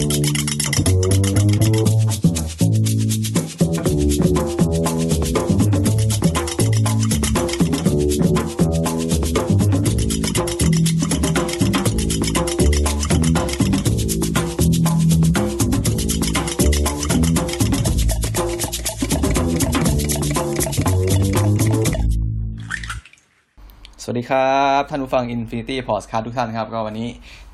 [0.00, 0.29] Thank you.
[24.30, 27.08] ครับ ท่านผู้ฟัง Infinity Podcast ทุกท่านครับ ก็วันนี้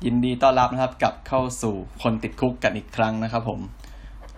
[0.05, 3.59] ยินดีต้อนรับนะครับกลับเข้าสู่คนติดคุกกันอีกครั้งนะครับผม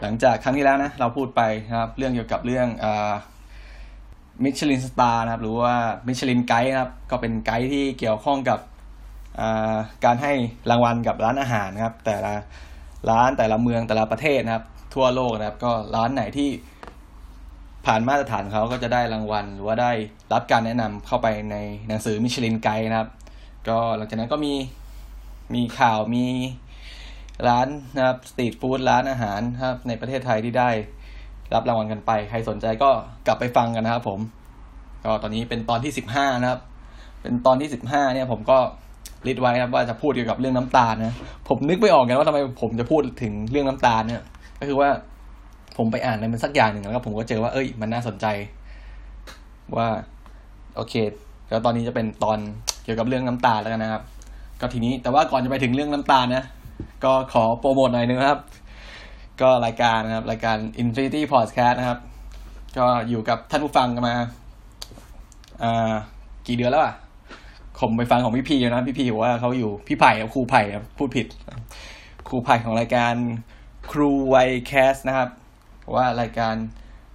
[0.02, 2.68] หลังจากครั้งที่แล้วนะ เราพูดไปนะครับ เรื่องเกี่ยวกับเรื่อง
[4.44, 5.74] มิชลินสตาร์นะครับ หรือว่า
[6.08, 8.60] มิชลินไกด์นะครับ ก็เป็นไกด์ที่เกี่ยวข้องกับ
[10.06, 10.34] การให้
[10.70, 12.34] รางวัลกับร้านอาหารนะครับ แต่ละ
[13.10, 14.66] ร้านแต่ละเมืองแต่ละประเทศนะครับ
[14.96, 16.50] ทั่วโลกนะครับ ก็ร้านไหนที่
[17.92, 19.92] ผ่านมาตรฐานเขาก็จะได้รางวัล หรือว่าได้
[20.34, 21.58] รับการแนะนำเข้าไปใน
[21.88, 23.10] หนังสือมิชลินไกด์นะครับ
[23.70, 24.54] ก็หลังจากนั้นก็มี
[25.56, 26.26] มีข่าวมี
[27.48, 30.70] ร้านนะครับสตรีทฟู้ดร้านอาหารครับในประเทศไทยที่ได้
[31.54, 32.90] รับรางวัลกันไป ใครสนใจก็
[33.28, 34.20] กลับไปฟังกันนะครับ ผม
[35.06, 36.60] ก็ตอนนี้เป็นตอนที่สิบห้านะครับ
[37.22, 38.58] เป็นตอนที่สิบห้าเนี่ย ผมก็
[39.28, 41.16] ลิดไว้ครับว่าจะพูดเกี่ยวกับเรื่องน้ำตาลนะ
[41.48, 44.24] ผมนึกไม่ออกไงว่าทำไมผมจะพูดถึงเรื่องน้ำตาลเนี่ย
[44.60, 44.90] ก็คือว่า
[45.80, 48.26] ผมไปอ่านอะไรมันสักอย่างหนึ่งแล้วก็ผมก็เจอว่าเอ้ย มันน่าสนใจ
[49.78, 49.88] ว่า
[50.76, 50.94] โอเค
[51.50, 52.38] แล้วตอนนี้จะเป็นตอน
[52.84, 54.04] เกี่ยวกับเรื่องน้ำตาแล้วกันนะครับ
[54.60, 56.44] ก็ทีนี้แต่ว่าก่อนจะไปถึงเรื่องน้ำตานะ
[57.04, 58.40] ก็ขอโปรโมทหน่อยนึงครับ
[59.42, 62.00] ก็รายการนะครับ รายการ Infinity Podcast นะครับ
[62.78, 64.16] ก็อยู่กับท่านผู้ฟังกันมา
[65.64, 65.94] อ่า
[66.48, 66.94] กี่เดือนแล้วอะ
[67.80, 71.28] ผมไปฟังของพี่พีนะพี่พีบอกว่าเขาอยู่พี่ไผ่ครับครูไผ่ครับพูดผิด
[72.28, 73.14] ครูไผ่ของรายการ
[73.92, 75.30] ครูไวแคสนะครับ
[75.96, 76.56] ว่ารายการ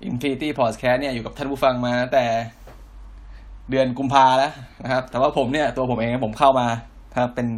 [0.08, 2.24] Infinity Podcast เนี่ยอยู่กับท่านผู้ฟังมาแต่
[3.70, 4.52] เดือนกุมภาแล้ว
[4.84, 6.66] นะครับ แต่ว่าผมเนี่ยตัวผมเองผมเข้ามา
[7.20, 7.48] ครับเป็น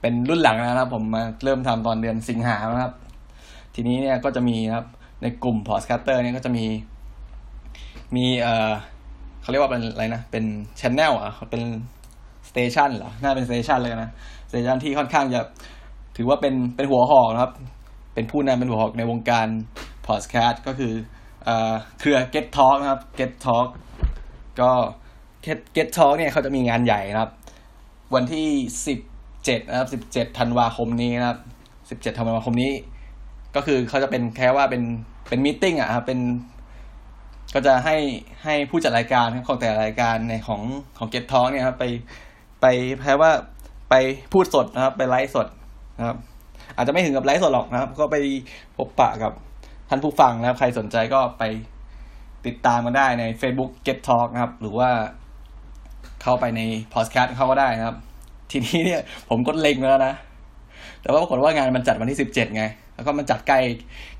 [0.00, 2.94] เป็นรุ่นหลังนะครับ ผมมาเริ่มทำตอนเดือนสิงหาครับ
[3.74, 4.86] ทีนี้เนี่ยก็จะมีครับ
[5.22, 6.64] ในกลุ่ม Podcaster เนี่ยก็จะมี
[8.16, 8.70] มีเอ่อ
[9.42, 10.44] เขาเรียกว่าเป็นอะไรนะ เป็น
[10.80, 11.62] ช n แนลอะเป็น
[12.50, 14.10] สเตชันเหรอน่าเป็นสเตชันเลยนะ
[14.50, 15.40] สเตชันที่ค่อนข้างจะ
[16.16, 17.52] ถือว่าเป็นเป็นหัวหอกนะครับ
[18.14, 19.46] เป็นผู้นำเป็นหัวหอกในวงการ
[20.06, 20.92] พอดแคสต์ก็คือ
[21.44, 23.68] เออครือ Get Talk นะครับ Get Talk
[24.60, 24.70] ก็
[25.44, 27.32] Get Get Talk เนี่ยเขาจะมีงานใหญ่นะครับ
[28.14, 28.48] วันที่
[28.86, 28.98] สิบ
[29.44, 31.38] เจ็ดนะครับสิบเจ็ดธันวาคมนี้นะครับ
[31.90, 32.72] สิบเจ็ดธันวาคมนี้
[33.56, 34.82] ก็คือเขาจะเป็นแค่ว่าเป็น
[35.28, 36.20] เป็นมิ팅อะครับเป็น
[37.54, 37.96] ก็จะให้
[38.44, 40.62] ให้ผู้จัดรายการของแต่ละรายการในของ
[40.98, 41.84] ของ Get Talk เนี่ยครับไป
[42.60, 42.66] ไป
[42.98, 43.30] แปลว่า
[43.90, 43.94] ไป
[44.32, 45.46] พูดสดนะครับ ไปไลฟ์สด
[45.98, 46.16] นะครับ
[46.76, 48.16] อาจจะไม่ถึงกับไลฟ์สดหรอกนะครับ ก็ไป
[48.76, 49.32] พบปะกับ
[49.88, 51.42] ท่านผู้ฟังนะครับ ใครสนใจก็ไป
[52.46, 54.90] ติดตามมาได้ใน Facebook Get Talk นะครับ หรือว่า
[56.22, 56.60] เข้าไปใน
[56.94, 57.96] Podcast เขาก็ได้นะครับ
[58.50, 60.14] ทีนี้เนี่ย ผมก็เล็งแล้วนะ
[61.02, 62.64] แต่ว่าปรากฏว่างานมันจัดวันที่สิบเจ็ดไง
[62.94, 63.60] แล้วก็มันจัดใกล้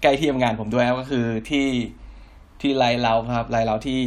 [0.02, 1.66] ใกล้ที่ทำงานผมด้วยนะครับก็คือที่
[2.60, 4.00] ที่ไรเราครับไรเราที่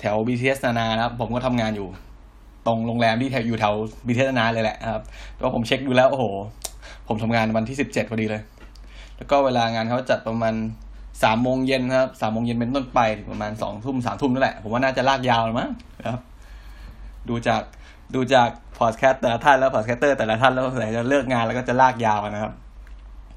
[0.00, 1.88] แถว BTS นานานะครับ ผมก็ทำงานอยู่
[2.66, 3.74] ตรงโรงแรมที่แถวอยู่แถว
[4.06, 5.02] BTS นานาเลยแหละครับ
[5.34, 6.24] แต่ว่าผมเช็คดูแล้วโอ้โห
[7.08, 8.42] ผมทำงานวันที่สิบเจ็ดพอดีเลย
[9.16, 10.54] แล้วก็เวลางานเขาจัดประมาณ
[11.22, 16.20] สามโมงเย็นครับสามโมงเย็นเป็นต้นไปถึงประมาณสองทุ่มสามทุ่มนั่นแหละ ผมว่าน่าจะลากยาวแล้วมั้งนะครับ
[17.28, 17.62] ดูจาก
[18.14, 22.52] ดูจากพอดแคสต์แต่ละท่านแล้ว podcaster แต่ละท่านแล้วสงสัยจะเลิกงานแล้วก็จะลากยาวนะครับ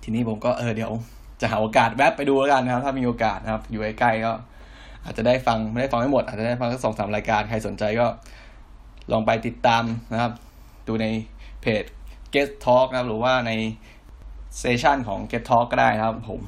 [0.04, 0.92] ทีนี้ผมก็เออเดี๋ยว
[1.42, 4.32] จะหาโอกาสแวบไปดูแล้วกันนะครับ ถ้ามีโอกาสนะครับ อยู่ใกล้ๆก็
[5.04, 8.06] อาจจะได้ฟังไม่ได้ฟังไม่หมด อาจจะได้ฟังสักสองสามรายการใครสนใจก็
[9.12, 10.32] ลองไปติดตามนะครับ
[10.88, 11.06] ดูใน
[11.62, 11.84] เพจ
[12.34, 13.52] Get Talk นะครับ หรือว่าใน
[14.58, 16.42] เซสชันของ Get Talk ก็ได้นะครับผม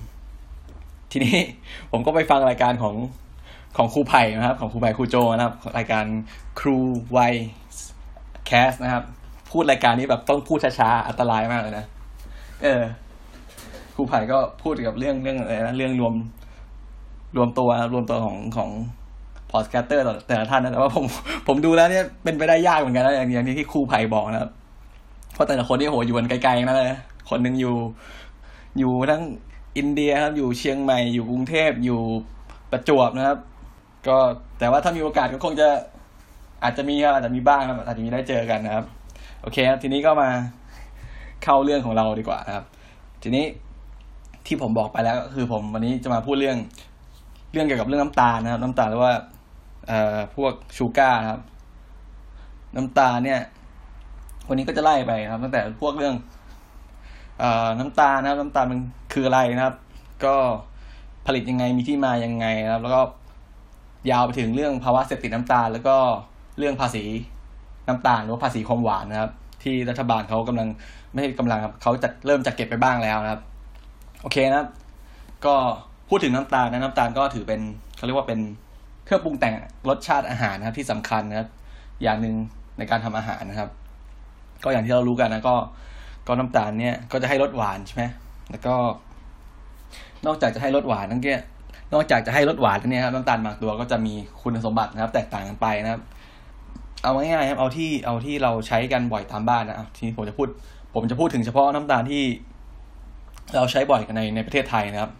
[1.11, 1.37] ทีนี้
[1.91, 2.95] ผมก็ไปฟังรายการของ
[3.77, 6.05] ของครูไผ่นะครับ ของครูไผ่ครูโจนะครับ รายการ
[6.59, 6.77] ครู
[7.11, 7.19] ไว
[8.45, 9.03] แคสนะครับ
[9.51, 11.85] พูดรายการนี้แบบต้องพูดช้าๆอันตรายมากเลยนะ
[12.63, 12.81] เออ
[13.95, 16.13] ครูไผ่ก็พูดเกี่ยวกับเรื่องเรื่องอะไรนะเรื่องรวม
[17.37, 18.69] รวมตัวรวมตัวของของ
[19.51, 21.05] podcaster แต่ละท่านนะแต่ว่าผม
[21.47, 24.51] ผมดูแล้วเนี่ยเป็นไปได้ยากเหมือนกันนะอย่างอย่างที่ครูไผ่บอกนะครับ
[25.33, 26.89] เพราะแต่ละคนนี่โหอยู่กันไกลๆนั่นเลย
[27.29, 27.75] คนหนึ่งอยู่
[28.79, 29.23] อยู่ทั้ง
[29.77, 32.01] อินเดียครับอยู่เชียงใหม่อยู่กรุงเทพอยู่
[32.71, 33.37] ประจวบนะครับ
[34.07, 34.17] ก็
[34.59, 35.67] แต่ว่าถ้ามีโอกาสก็คงจะ
[36.63, 38.85] อาจจะมีครับอาจจะมีบ้างครับอาจจะมีได้เจอกันนะครับ
[39.41, 40.29] โอเคครับทีนี้ก็มา
[41.43, 42.65] เข้าเรื่องของเราดีกว่านะครับ
[43.23, 43.45] ทีนี้
[44.45, 46.57] ที่ผมบอกไปแล้วก็คือผมวันนี้จะมาพูดเรื่อง
[47.53, 49.13] เรื่องเกี่ยวกับเรื่องน้ำตาลนะครับ น้ำตาลหรือว่า
[49.87, 51.41] เอ่อพวกชูการ์ครับ
[52.75, 53.39] น้ำตาลเนี่ย
[54.49, 56.15] วันนี้ก็จะไล่ไปครับ ตั้งแต่พวกเรื่อง
[57.79, 58.79] น้ำตาลนะครับ น้ำตาลมัน
[59.13, 59.75] คืออะไรนะครับ
[60.25, 60.35] ก็
[61.27, 63.01] ผลิตยังไงมีที่มายังไงนะครับ แล้วก็
[64.11, 65.95] ยาวไปถึงเรื่องภาวะเสพติดน้ำตาล แล้วก็
[66.57, 67.03] เรื่องภาษี
[67.87, 69.31] น้ำตาลหรือว่าภาษีความหวานนะครับ
[69.63, 70.67] ที่รัฐบาลเขากำลัง
[71.11, 73.41] ไม่ใช่กำลังครับเขาจะเริ่มจะเก็บไปบ้างแล้วนะครับ
[74.21, 74.69] โอเคนะครับ
[75.45, 75.55] ก็
[76.09, 77.61] พูดถึงน้ำตาลนะน้ำตาลก็ถือเป็น
[77.97, 78.39] เขาเรียกว่าเป็น
[79.05, 79.53] เครื่องปรุงแต่ง
[79.89, 81.49] รสชาติอาหารนะครับ ที่สำคัญนะครับ
[82.03, 82.35] อย่างหนึ่ง
[82.77, 83.69] ในการทำอาหารนะครับ
[84.63, 85.55] ก็อย่างที่เรารู้กันนะก็
[86.27, 88.03] ก็น้ำตาลเนี่ยก็จะให้รสหวานใช่ไหม
[88.51, 88.75] แล้วก็
[90.25, 91.41] นอกจากจะให้รสหวานทั้งเนี้ย
[91.93, 96.01] นอกจากจะให้รสหวานแล้วเนี่ยครับน้ำตาลบางตัวก็จะมีคุณสมบัตินะครับ แตกต่างกันไปนะครับ
[97.03, 100.47] เอาง่ายๆครับเอาที่เอาที่เราใช้กันบ่อยตามบ้านนะทีนี้ผมจะพูด
[100.93, 102.23] ผมจะพูดถึงเฉพาะน้ำตาลที่
[103.55, 105.11] เราใช้บ่อยกันในในประเทศไทยนะครับ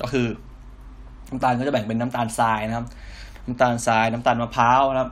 [0.00, 0.26] ก็คือ
[1.30, 2.86] น้ำตาลก็จะแบ่งเป็นน้ำตาลทรายนะครับ
[3.46, 5.10] น้ำตาลทราย น้ำตาลมะพร้าวนะครับ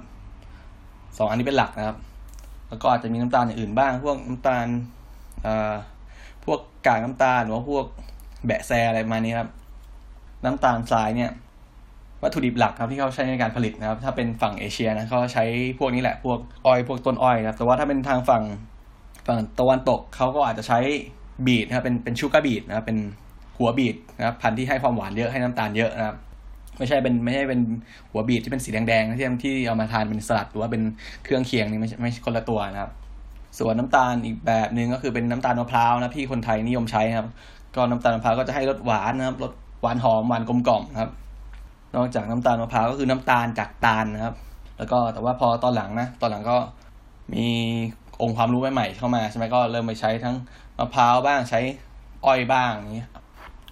[1.18, 1.96] สองอันนี้เป็นหลักนะครับ
[2.68, 4.66] แล้วก็อาจจะมีน้ำตาลอย่างอื่นบ้าง พวกน้ำตาล
[6.44, 7.84] พวกกากน้ำตาลหรือว่าพวก
[8.46, 9.48] แบะแซอะไรมานี้ครับ
[10.44, 11.30] น้ำตาลทรายเนี่ย
[12.22, 15.44] วัตถุดิบหลักครับที่เขาใช้ในการผลิตนะครับ ถ้าเป็นฝั่งเอเชียนะเขาใช้
[15.78, 18.42] พวกนี้แหละ พวกอ้อยพวกต้นอ้อยครับแต่ว่าถ้าเป็นทางฝั่ง
[19.26, 20.78] ฝั่งตะวันตกเขาก็อาจจะใช้
[21.46, 22.98] บีทนะครับเป็นเป็นชูการ์บีทนะครับเป็น
[23.56, 26.16] หัวบีทนะครับพันธุ์ที่ให้ความหวานเยอะให้น้ำตาลเยอะนะครับ
[26.78, 27.60] ไม่ใช่เป็นไม่ใช่เป็น
[28.10, 30.82] หัวบีทที่เป็นสีแดงๆที่ที่เอามาทานเป็นสลัดหรือว่าเป็น
[31.24, 32.90] เครื่องเคียงนี่ไม่ไม่คนละตัวนะครับ
[33.58, 37.28] ส่วนน้ำตาลอีกแบบหนึ่งก็คือเป็นน้ำตาลมะพร้าวนะที่คนไทยนิยมใช้ครับ
[37.76, 41.10] ก็น้ำตาลมะพร้าวก็จะให้รสหวานนะครับรสหวานหอมหวานกลมกล่อมครับ
[41.96, 44.34] นอกจากน้ำตาลมะพร้าวก็คือน้ำตาลจากตาลนะครับ
[44.78, 46.56] แล้วก็แต่ว่าพอตอนหลังนะตอนหลังก็
[47.34, 47.46] มี
[48.22, 50.36] องค์ความรู้ใหม่ๆเข้ามาใช่ไหมก็เริ่มไปใช้ทั้ง
[50.78, 51.60] มะพร้าวบ้างใช้
[52.26, 53.06] อ้อยบ้างอย่างนี้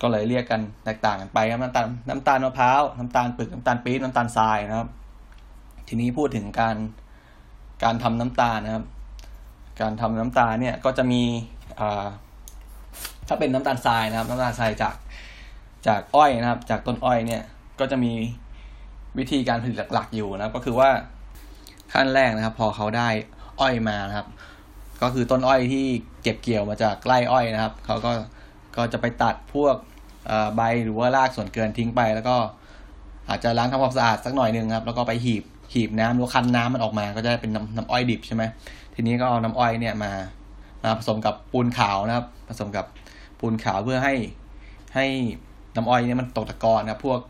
[0.03, 4.89] ก็เลยเรียกกันแตกต่างกันไปครับน้ำตาลน้ำตาลมะพร้าวน้ำตาลปึกน้ำตาลปี๊บน้ำตาลทรายนะครับ
[5.89, 6.77] ทีนี้พูดถึงการ
[7.85, 8.85] การทำน้ำตาลนะครับ
[9.81, 11.23] การทำน้ำตาลเนี่ยก็จะมี
[13.29, 14.95] ถ้าเป็นน้ำตาลทรายนะครับ น้ำตาลทรายจาก
[15.87, 17.43] จากอ้อยนะครับ จากต้นอ้อยเนี่ย
[17.81, 18.13] ก็จะมี
[19.19, 20.91] วิธีการผลิตหลักๆอยู่นะครับ ก็คือว่า
[21.93, 23.09] ขั้นแรกนะครับ พอเขาได้
[23.61, 24.27] อ้อยมานะครับ
[25.03, 25.87] ก็คือต้นอ้อยที่
[26.23, 28.13] เก็บเกี่ยวมาจากไร่อ้อยนะครับเขาก็
[28.77, 29.77] ก็จะไปตัดพวก
[30.57, 32.37] ใบหรือว่ารากส่วนเกินทิ้งไป แล้วก็
[33.29, 35.43] อาจจะล้างทำความสะอาดสักหน่อยนึงครับ แล้วก็ไปหีบ
[35.75, 38.43] หีบน้ำหรือคั้นน้ำมันออกมา ก็จะเป็นน้ำน้ำอ้อยดิบใช่ไหม
[38.95, 40.13] ทีนี้ก็เอาน้ำอ้อยเนี่ยมา
[40.83, 42.87] มาผสมกับปูนขาวนะครับ ผสมกับ
[43.41, 44.15] ปูนขาวเพื่อให้
[44.95, 45.07] ให้
[45.77, 47.21] น้ำอ้อยเนี่ยมันตกตะกอนนะพวก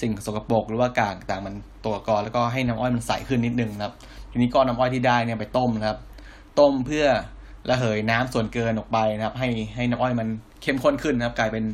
[0.00, 1.54] สิ่งสกปรกหรือว่ากากต่างมัน
[1.84, 3.94] ตกตะกอนแล้วก็ให้น้ำอ้อยมันใสขึ้นนิดนึงนะครับ
[4.30, 5.98] ทีนี้ก็น้ำอ้อยที่ได้เนี่ยไปต้มนะครับ
[6.58, 7.06] ต้มเพื่อ
[7.70, 10.28] ระเหยน้ำส่วนเกินออกไปนะครับ ให้ให้น้ำอ้อยมัน
[10.62, 11.64] เข้มข้นขึ้นนะครับ กลายเป็น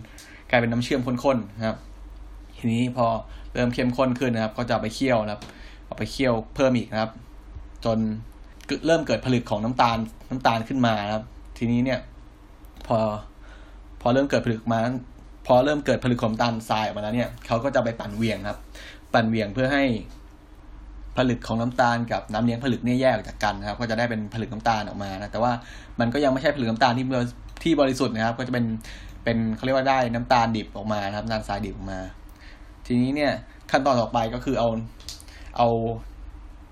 [0.51, 1.77] กลายเป็นน้ำเชื่อมข้นๆนะครับ
[2.59, 3.07] ทีนี้พอ
[3.53, 5.43] เริ่มเข้มข้นขึ้นนะครับ ก็จะไปเคี่ยวนะครับ
[5.85, 7.11] เอาไปเคี่ยวเพิ่มอีกนะครับ
[7.85, 7.99] จน
[8.87, 9.97] เริ่มเกิดผลึกของน้ำตาล
[10.31, 11.25] น้ำตาลขึ้นมาครับ
[11.59, 12.01] ทีนี้เนี่ย
[12.87, 12.99] พอ
[14.01, 14.81] พอเริ่มเกิดผลึกมา
[15.47, 18.59] พอเริ่มเกิดผลึกของน้ำตาลทรายออกมาแล้วเนี่ยเขาก็จะไปปั่นเวียงครับ
[19.13, 19.85] ปั่นเวียงเพื่อให้
[21.17, 25.53] ผลึกของน้ำตาลกับน้ำเลี้ยงผลึกเนี่ยแยกออกจากกันนะครับ ก็จะได้เป็นผลึกน้ำตาลออกมานะแต่ว่า
[26.01, 27.07] มันก็ยังไม่ใช่ผลึกน้ำตาลที่
[27.63, 28.65] ที่บริสุทธิ์นะครับ ก็จะเป็น
[29.25, 32.01] เป็นเขาเรียกว่าได้น้ำตาลดิบออกมานะครับน้ำตาลทรายดิบออกมา
[32.87, 33.33] ทีนี้เนี่ย
[33.71, 34.69] ขั้นตอนต่อไปก็คือเอา
[35.57, 35.69] เอา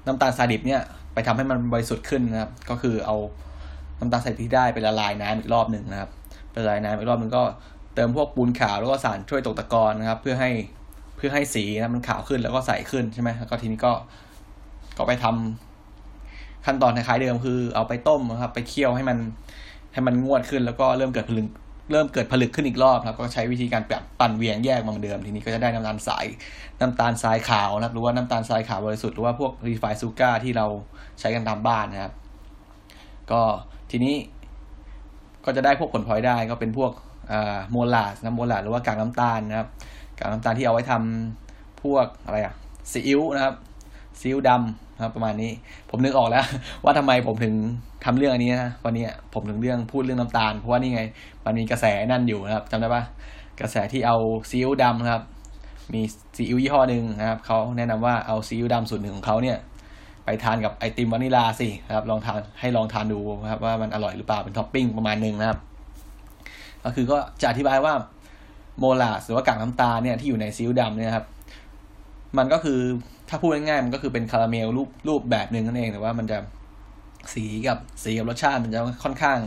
[0.07, 0.83] น้ำตาลทรายดิบเนี่ย
[1.15, 3.17] ไปทำให้มันบริสุทธิ์ขึ้นนะครับ ก็คือเอา
[3.99, 6.11] น้ำตาลทรายที่ได้ไปละลายน้ำอีกรอบหนึ่งนะครับ
[6.51, 7.43] ไปละลายน้ำอีกรอบหนึ่งก็
[7.95, 10.51] เติมพวกปูนขาวแล้วก็สารช่วยตกตะกอนนะครับ เพื่อให้
[11.17, 13.93] เพื่อให้สีนะมันขาวขึ้นแล้วก็ใสขึ้นใช่ไหมแล้วก็ทีนี้ก็
[14.97, 19.19] ก็ไปทำขั้นตอนคล้ายๆเดิมคือ เอาไปต้มนะครับ ไปเคี่ยวให้มัน
[19.93, 21.49] ให้มันงวดขึ้นแล้วก็เริ่มเกิดผลึก
[21.93, 26.27] เริ่มเกิดผลึกขึ้นอีกรอบครับก็ใช้วิธีการแปั่นเวียงแยกมาเหมือนเดิมทีนี้ก็จะได้น้ำตาลทราย
[26.81, 30.67] น้ำตาลทรายขาวนะครับหรือว่าน้ำตาลทรายขาวบริสุทธิ์หรือว่าพวกรีไฟซูการ์ที่เรา
[31.21, 32.13] ใช้กันตามบ้านนะครับ
[33.31, 33.41] ก็
[33.91, 34.15] ทีนี้
[35.45, 36.93] ก็จะได้พวกผลพลอยได้ก็เป็นพวก
[37.71, 39.69] โมลาสน้ำโมลาสหรือว่ากากน้ำตาลนะครับ
[40.19, 42.55] กากน้ำตาลที่เอาไว้ทำพวกอะไรอะ
[42.91, 43.55] ซีอิ๊วนะครับ
[44.19, 45.51] ซีอิ๊วดำ ครับประมาณนี้
[45.91, 46.45] ผมนึกออกแล้ว
[46.85, 47.55] ว่าทำไมผมถึง
[48.05, 49.05] ทำเรื่องอันนี้นะวันนี้
[49.35, 51.03] ผมถึงเรื่องพูดเรื่องน้ำตาล เพราะว่านี่ไง
[51.45, 53.03] มันมีกระแสนั่นอยู่นะครับจำได้ปะ
[53.61, 54.17] กระแสที่เอา
[54.51, 55.23] ซีอิ๊วดำนะครับ
[55.93, 56.03] มี
[56.37, 59.59] ซีอิ๊วยี่ห้อหนึ่งนะครับเขาแนะนำว่าเอาซีอิ๊วดำสูตรหนึ่งของเขาเนี่ย
[60.25, 65.59] ไปทานกับไอติมวานิลาสิครับ ลองทานให้ลองทานดูครับ ว่ามันอร่อยหรือเปล่าเป็นท็อปปิ้งประมาณหนึ่งนะครับ
[66.85, 67.95] ก็คือก็จะอธิบายว่า
[68.79, 71.27] โมลาสหรือว่ากากน้ำตาลเนี่ยที่อยู่ในซีอิ๊วดำเนี่ยครับ
[72.39, 72.81] มันก็คือ
[73.29, 76.39] ถ้าพูดง่ายๆมันก็คือเป็นคาราเมลรูปรูปแบบหนึ่งนั่นเองแต่ว่ามันจะ
[77.35, 79.39] สีกับสีกับรสชาติมันจะค่อนข้าง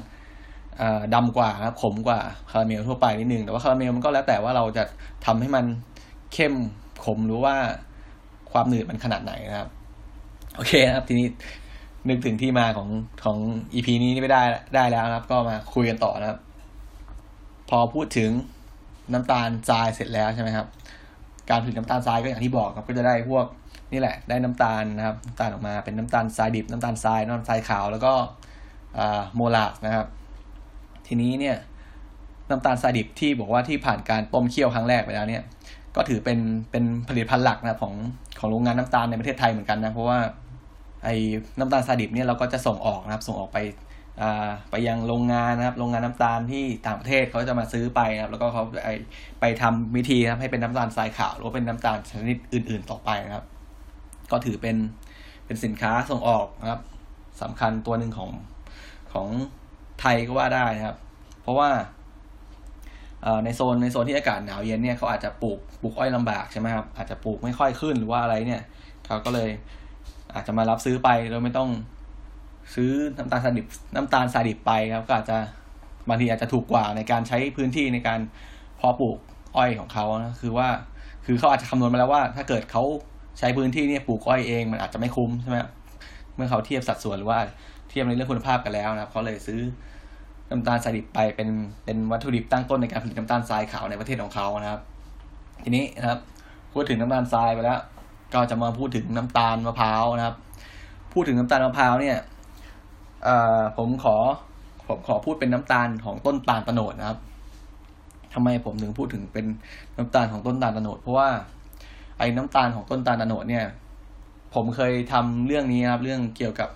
[1.16, 2.20] ดำกว่าครับขมกว่า
[2.52, 4.84] คาราเมลทั่วไปนิดนึงแต่ว่าคาราเมลมันก็แล้วแต่ว่าเราจะ
[5.26, 5.66] ทำให้มัน
[6.34, 6.54] เข้ม
[7.06, 7.56] ขมหรือว่า
[8.52, 9.70] ความหนืดมันขนาดไหนนะครับ
[10.56, 11.28] โอเคนะครับ ทีนี้
[12.10, 12.90] นึกถึงที่มาของ
[13.24, 13.38] ของ
[13.74, 14.42] อีพีนี้ไม่ได้
[14.76, 16.40] ได้แล้วนะครับ ก็มาคุยกันต่อนะครับ
[17.70, 18.30] พอพูดถึง
[19.14, 20.68] น้ำตาลทรายเสร็จแล้วใช่ไหมครับ
[21.50, 23.46] การผลิตน้ำตาลทรายก็อย่างที่บอกครับ ก็จะได้พวก
[23.92, 28.14] นี่แหละ ได้น้ำตาลนะครับน้ำตาลออกมาเป็นน้ำตาลทรายดิบน้ำตาลทรายน้ำตาลทรายขาวแล้วก็
[29.36, 30.08] โมลาสนะครับ
[31.08, 31.58] ทีนี้เนี่ย
[32.50, 35.44] น้ำตาลทรายดิบที่บอกว่าที่ผ่านการต้มเคี่ยวครั้งแรกไปแล้วเนี่ย
[35.96, 36.40] ก็ถือเป็น
[36.72, 37.94] เป็นผลิตภัณฑ์หลักนะของ
[38.40, 40.20] ของโรงงานน้ำตาลในประเทศไทยเหมือนกันนะเพราะว่า
[41.06, 41.16] ไอ้
[41.60, 43.60] น้ำตาลทรายดิบเนี่ยเราก็จะส่งออกนะครับ ส่งออกไป
[44.72, 48.90] ไปยังโรงงานนะครับ โรงงานน้ำตาลที่ต่างประเทศเขาจะมาซื้อไปนะครับ แล้วก็เขาไป
[49.40, 53.46] ไปทำวิธีนะครับให้เป็นน้ำตาลทรายขาวหรือว่าเป็นน้ำตาลชนิดอื่น ๆ ต่อไปนะครับ
[54.32, 54.78] ก็ถือเป็น
[55.46, 56.82] เป็นสินค้าส่งออกนะครับ
[57.42, 58.32] สำคัญตัวหนึ่งของ
[59.14, 59.28] ของ
[60.02, 60.98] ไทยก็ว่าได้นะครับ
[61.42, 61.70] เพราะว่า
[63.44, 68.62] ในโซนในโซนที่อากาศหนาวเย็นเนี่ยเขาอาจจะปลูกปลูกอ้อยลำบากใช่ไหมครับอาจจะปลูกไม่ค่อยขึ้นหรือว่าอะไรเนี่ย
[69.06, 69.50] เขาก็เลย
[70.34, 71.70] อาจจะมารับซื้อไปโดยไม่ต้อง
[72.76, 75.38] ซื้อน้ำตาลสาดิบน้ำตาลสาดิบไปครับก็อาจจะ
[76.10, 78.20] บางทีอาจจะถูกกว่าในการใช้พื้นที่ในการ
[78.78, 79.18] เพาะปลูก
[79.56, 80.68] อ้อยของเขานะคือว่า
[81.26, 82.84] คือเขาอาจจะคำนวณมาแล้วว่า ถ้าเกิดเขา
[83.40, 85.58] ใช้พื้นที่เนี่ยปลูกอ้อยเองมันอาจจะไม่คุ้มใช่ไหม
[86.36, 87.40] เมื่อเขาเทียบสัดส่วนหรือว่า
[87.90, 89.60] เทียบในเรื่องคุณภาพกันแล้วนะครับเขาเลยซื้อ
[90.50, 91.50] น้ำตาลทรายดิบไปเป็น
[91.86, 94.82] เป็นวัตถุดิบตั้งต้นในการผลิตน้ำตาลทรายขาวในประเทศของเขานะครับ
[95.64, 96.20] ทีนี้นะครับ
[96.74, 97.80] พูดถึงน้ำตาลทรายไปแล้ว
[98.34, 100.36] ก็จะมาพูดถึงน้ำตาลมะพร้าวนะครับ
[101.14, 102.18] พูดถึงน้ำตาลมะพร้าวเนี่ย
[103.78, 104.16] ผมขอ
[104.88, 107.20] ผมขอพูดเป็นน้ำตาลของต้นตาลตะโนดนะครับ
[108.34, 109.46] ทำไมผมถึงพูดถึงเป็น
[109.98, 111.30] น้ำตาลของต้นตาลตะโนดเพราะว่า
[112.18, 113.66] ไอ้น้ำตาลของต้นตาลตะโนดเนี่ย
[114.56, 116.70] ผมเคยทำเรื่องนี้นะครับ เรื่องเกี่ยวกับ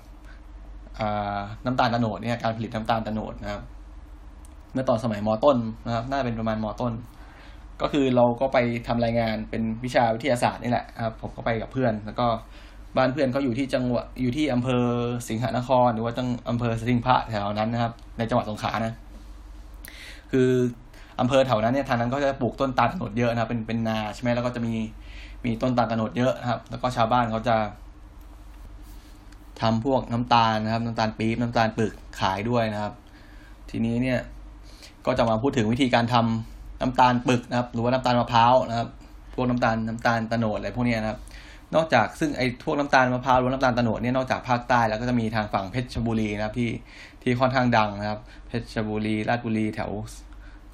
[1.65, 3.61] น้ำตาลตะโนดเนี่ยการผลิตน้ำตาลตะโนดนะครับ
[4.73, 6.93] เมื่อตอนสมัยมต้นนะครับ น่าเป็นประมาณมต้น
[7.81, 12.27] ก็คือเราก็ไปทำรายงานเป็นวิชาวิทยาศาสตร์นี่แหละครับ ผมก็ไปกับเพื่อน แล้วก็
[12.97, 14.83] บ้านเพื่อนเขาอยู่ที่จังหวัดอยู่ที่อำเภอ
[15.27, 18.93] สิงหนคร หรือว่าจังอำเภอสิงห์พระแถวนั้นนะครับ ในจังหวัดสงขลานะ
[20.31, 20.49] คือ
[21.19, 24.73] อำเภอแถวนั้นเนี่ยทางนั้นก็จะปลูกต้นตาลตะโนดเยอะนะครับเป็นเป็นนาใช่ไหมแล้วก็จะมี
[25.45, 27.55] มีต้นตาลตะโนดเยอะนะครับ แล้วก็ชาวบ้านเขาจะ
[29.61, 32.93] ทำพวกน้ำตาลนะครับ น้ำตาลปี๊บน้ำตาลปึกขายด้วยนะครับ
[33.69, 34.19] ทีนี้เนี่ย
[35.05, 38.89] ก็จะมาพูดถึงวิธีการทำน้ำตาลปึกนะครับ หรือว่าน้ำตาลมะพร้าวนะครับ
[39.33, 41.19] พวกน้ำตาลน้ำตาลตะโนดอะไรพวกนี้นะครับ
[41.75, 46.69] นอกจากซึ่งไอ้พวกน้ำตาลมะพร้าวหรือน้ำตาลตะโนดเนี่ยนอกจากภาคใต้แล้วก็จะมีทางฝั่งเพชรบุรีนะครับที่
[47.23, 49.91] ที่ค่อนข้างดังนะครับ เพชรบุรีราชบุรีแถว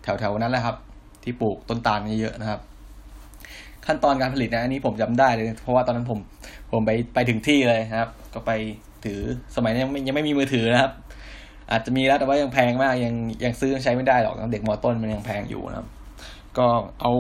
[0.04, 0.76] แถวแถวนั้นแหละครับ
[1.24, 2.60] ที่ปลูกต้นตาลเยอะนะครับ
[3.88, 6.20] ขั้นตอนการผลิตนะอันนี้ผมจำได้เลย เพราะว่าตอนนั้นผม
[6.72, 8.52] ผมไปไปถึงที่เลยนะครับ ก็ไป
[9.06, 9.20] ถือ
[9.56, 10.92] สมัยนี้ยังไม่ยังไม่มีมือถือนะครับ
[11.72, 15.88] อาจจะมีแล้วแต่ว่ายังแพงมากยังยังซื้อใช้ไม่ได้หรอกเด็กมอต้นมันยังแพงอยู่นะครับ
[16.58, 16.66] ก็
[17.02, 17.12] เอา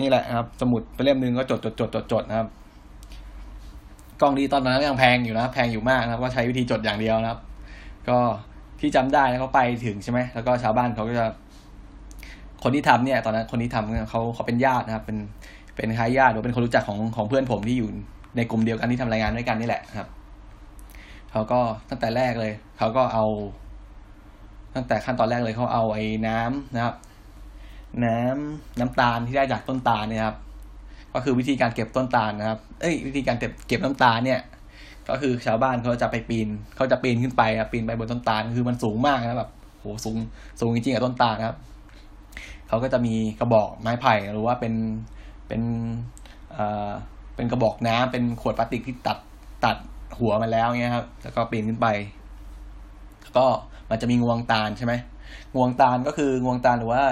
[0.00, 2.48] นี่แหละครับ สมุดไปเล่มหนึ่งก็จดจดจดจดจดนะครับ
[4.20, 7.40] กล้องดีตอนนั้นยังแพงอยู่นะแพงอยู่มากนะก็ใช้วิธีจดอย่างเดียวนะครับ
[8.08, 8.18] ก็
[8.80, 11.26] ที่จำได้นะเขาไปถึงใช่ไหมแล้วก็ชาวบ้านเขาก็จะ
[12.62, 15.18] คนที่ทำเนี่ย ตอนนั้นคนที่ทำเขาเขาเป็นญาตินะครับ เป็น
[15.80, 17.90] เป็นคายญาติหรือเป็นคนรู้จักของของเพื่อนผมที่อยู่
[18.36, 20.08] ในกลุ่มเดียวกันที่ทำรายงานด้วยกันนี่แหละครับ
[21.32, 21.60] เขาก็
[21.90, 23.24] ตั้งแต่แรกเลยเขาก็เอา
[24.74, 26.94] ตั้งแต่ขั้นตอนแรกเลยเขาเอาไอ้น้ำนะครับ
[28.04, 30.36] น้ำน้ำตาลที่ได้จากต้นตาลเนี่ยครับ
[31.14, 34.40] ก็คือวิธีการเก็บต้นตาลนะครับ เอ้ย วิธีการเก็บเก็บน้ำตาลเนี่ย
[35.08, 40.16] ก็คือชาวบ้านเขาจะไปปีนเขาจะปีนขึ้นไปครับปีนไปบนต้นตาลคือมันสูงมากนะแบบโหสูง
[40.60, 41.56] สูงจริงๆกับต้นตาลนะครับ
[42.68, 44.74] เขาก็จะมีกระบอกไม้ไผ่หรือว่าเป็น
[45.50, 45.62] เป็น
[46.52, 46.90] เอ่อ
[47.36, 49.18] เป็นกระบอกน้ำเป็นขวดพลาสติกที่ตัด
[49.64, 49.76] ตัด
[50.18, 51.86] หัวมันแล้วเงี้ยครับ แล้วก็ปีนขึ้นไป
[53.36, 53.46] ก็
[53.90, 54.94] มันจะมีงวงตาลใช่ไหม
[55.56, 57.02] งวงตาลก็คืองวงตาลหรือว่า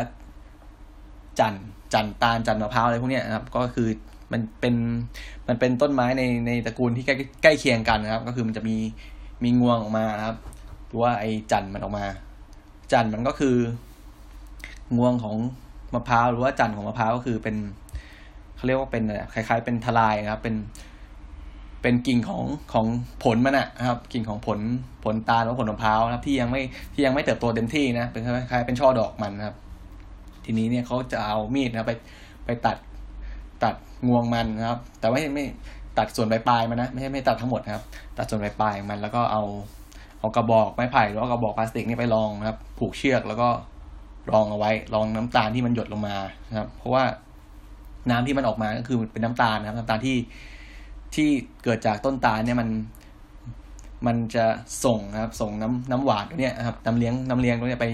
[1.38, 1.54] จัน
[1.92, 3.88] จันตาลจันมะพร้าวอะไรพวกนี้นะครับ ก็คือ
[4.33, 4.75] มันเป็น
[5.49, 8.76] มันเป็นต้นไม้ในในตระกูลที่ใกล้ใกล้เคียงกันนะครับ ก็คือมันจะมี
[9.45, 10.38] มีงวงออกมาครับ
[10.87, 12.04] หรือว่าไอ้จันมันออกมา
[12.92, 13.57] จันมันก็คือ
[14.97, 15.37] งวงของ
[15.95, 17.57] มะพร้าวหรือว่าจันของมะพร้าวก็คือเป็น
[18.59, 20.55] เขาเรียกว่าเป็นคล้ายๆ เป็นทลายครับ เป็น
[21.83, 22.87] เป็นกิ่งของของ
[23.25, 24.59] ผลมันนะครับ กิ่งของผล
[25.05, 26.62] ผลตาลหรือผลมะพร้าวนะครับ ที่ยังไม่
[26.95, 29.57] ที่ยังไม่เติบโตเต็มที่นะเป็นคล้ายๆเป็นช่อดอกมันนะครับ
[30.45, 31.93] ทีนี้เนี่ยเขาจะเอามีดนะไป
[32.47, 32.77] ไปตัด
[33.62, 33.75] ตัด
[34.09, 35.45] งวงมันนะครับ แต่ว่าไม่
[35.99, 37.85] ตัดส่วนปลายๆมันนะไม่ใช่ไม่ตัดทั้งหมดนะครับ
[38.19, 39.43] ตัดส่วนปลายๆมันแล้วก็เอา
[40.21, 43.49] เอากระบอกไม้ไผ่หรือว่ากระบอกพลาสติกนี่ไปรองนะครับ ผูกเชือกแล้วก็
[44.33, 46.17] รองเอาไว้รองน้ำตาลที่มันหยดลงมา
[46.49, 47.05] นะครับ เพราะว่า
[48.11, 50.17] น้ำที่มันออกมาก็คือเป็นน้ำตาลนะครับน้ำตาลที่
[51.15, 51.29] ที่
[51.65, 52.69] เกิดจากต้นตาลเนี่ยมัน
[54.07, 54.45] มันจะ
[54.85, 57.87] ส่งนะครับ ส่งน้ำน้ำหวานตัวเนี้ยนะครับน้ำเลี้ยงน้ำเลี้ยงตัวเนี้ยไป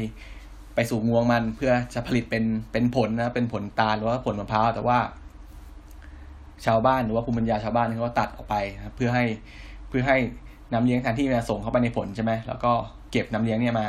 [0.74, 4.98] ไปสู่งวงมันเพื่อจะผลิตเป็นเป็นผลนะเป็นผลตาลหรือว่าผลมะพร้าวแต่ว่า
[6.64, 8.56] ชาวบ้านหรือว่าภูมิปัญญาชาวบ้านเขาตัดออกไป
[8.96, 9.24] เพื่อให้
[9.88, 10.16] เพื่อให้
[10.72, 12.72] น้ำเลี้ยงแทนที่จะส่งเข้าไปในผลใช่ไหมแล้วก็
[13.10, 13.88] เก็บน้ำเลี้ยงเนี่ยมา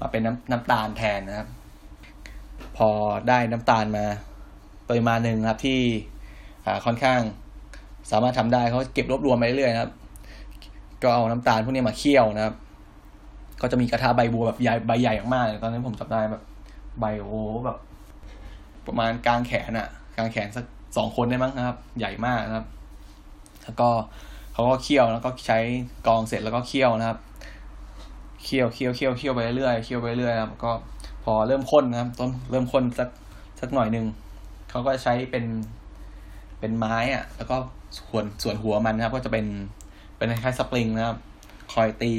[0.00, 1.48] มาเป็นน้ำน้ำตาลแทนนะครับ
[2.76, 2.88] พอ
[3.28, 4.04] ได้น้ำตาลมา
[4.90, 5.80] ปริมาณหนึ่งครับ ที่
[6.84, 7.20] ค่อนข้าง
[8.10, 9.92] สามารถทำได้เขาเก็บรวบรวมไปเรื่อยๆนะครับ
[11.02, 12.54] ก็เอาน้ำตาลพวกนี้มาเคี่ยวนะครับ
[13.62, 16.42] ก็จะมีกระทะใบบัวแบบใหญ่ใบใหญ่มากๆตอนนั้นผมจำได้แบบ
[17.00, 17.78] ใบโอ้แบบ
[18.86, 20.64] ประมาณกลางแขนอะกลางแขนสัก
[20.96, 22.66] สองคนได้มั้งครับ ใหญ่มากนะครับ
[23.64, 23.88] แล้วก็
[24.52, 25.58] เขาก็เคี่ยวแล้วก็ใช้
[26.06, 27.18] กองเสร็จแล้วก็เคี่ยวนะครับ
[28.44, 30.70] เคี่ยวเคี่ยวเคี่ยวเคี่ยวไปเรื่อยเคี่ยวไปเรื่อยครับ ก็
[31.24, 33.08] พอเริ่มข้นนะครับต้นเริ่มข้นสัก
[33.60, 34.06] สักหน่อยหนึ่ง
[34.70, 35.44] เขาก็ใช้เป็น
[36.60, 37.56] เป็นไม้อะแล้วก็
[37.98, 39.46] ส่วนส่วนหัวมันนะครับ ก็จะเป็น
[40.16, 41.18] เป็นคล้ายสปริงนะครับ
[41.72, 42.12] คอยตี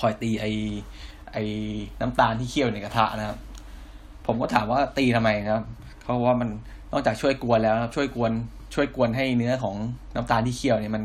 [0.00, 0.46] คอยตีไอ
[1.32, 1.36] ไอ
[2.00, 3.38] น้ำตาลที่เคี่ยวในกระทะนะครับ
[4.26, 5.64] ผมก็ถามว่าตีทำไมนะครับ
[6.02, 6.48] เขาว่ามัน
[6.92, 8.32] นอกจากช่วยกวนแล้วครับ ช่วยกวน
[8.74, 9.76] ช่วยกวนให้เนื้อของ
[10.14, 11.04] น้ำตาลที่เคี่ยวเนี่ยมัน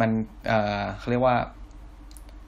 [0.00, 0.10] มัน
[0.46, 1.36] เอ่อเขาเรียกว่า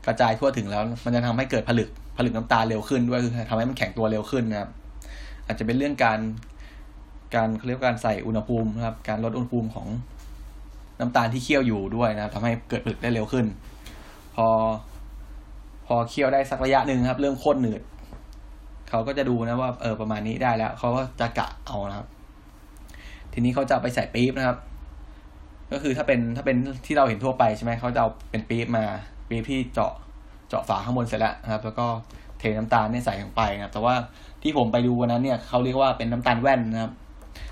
[0.06, 4.70] กระจายทั่วถึงแล้ว มันจะทำให้เกิดผลึกผลึกน้ำตาลเร็วขึ้นด้วยคือทำให้มันแข็งตัวเร็วขึ้นนะครับ
[5.46, 6.20] อาจจะเป็นเรื่องการ
[7.34, 9.86] การเขาเรียกว่าการใส่อุณหภูมินะครับ การลดอุณหภูมิของ
[11.00, 13.46] น้ำตาลที่เคี่ยวอยู่ด้วยนะครับทำให้เกิดผลึกได้เร็วขึ้น
[14.36, 14.48] พอ
[15.86, 17.82] พอเคี่ยวได้สักระยะหนึ่งครับ เริ่มข้นหนืด
[18.90, 22.08] เขาก็จะดูนะว่าเออประมาณนี้ได้แล้วเขาก็จะกะเอานะครับ
[23.32, 24.58] ทีนี้เขาจะไปใส่ปี๊บนะครับ
[25.72, 28.84] ก็คือถ้าเป็นถ้าเป็นที่เราเห็นทั่วไปใช่ไหมเขาจะเอาเป็นปี๊บมา
[29.28, 29.92] ปี๊บที่เจาะ
[30.48, 31.86] เจาะฝาข้างบนเสร็จแล้วนะครับ แล้วก็
[32.38, 33.94] เทน้ำตาลเนี่ยใส่ลงไปนะครับ แต่ว่า
[34.42, 36.92] ที่ผมไปดูวันนั้นเนี่ยเขาเรียกว่าเป็นน้ำตาลแว่นนะครับ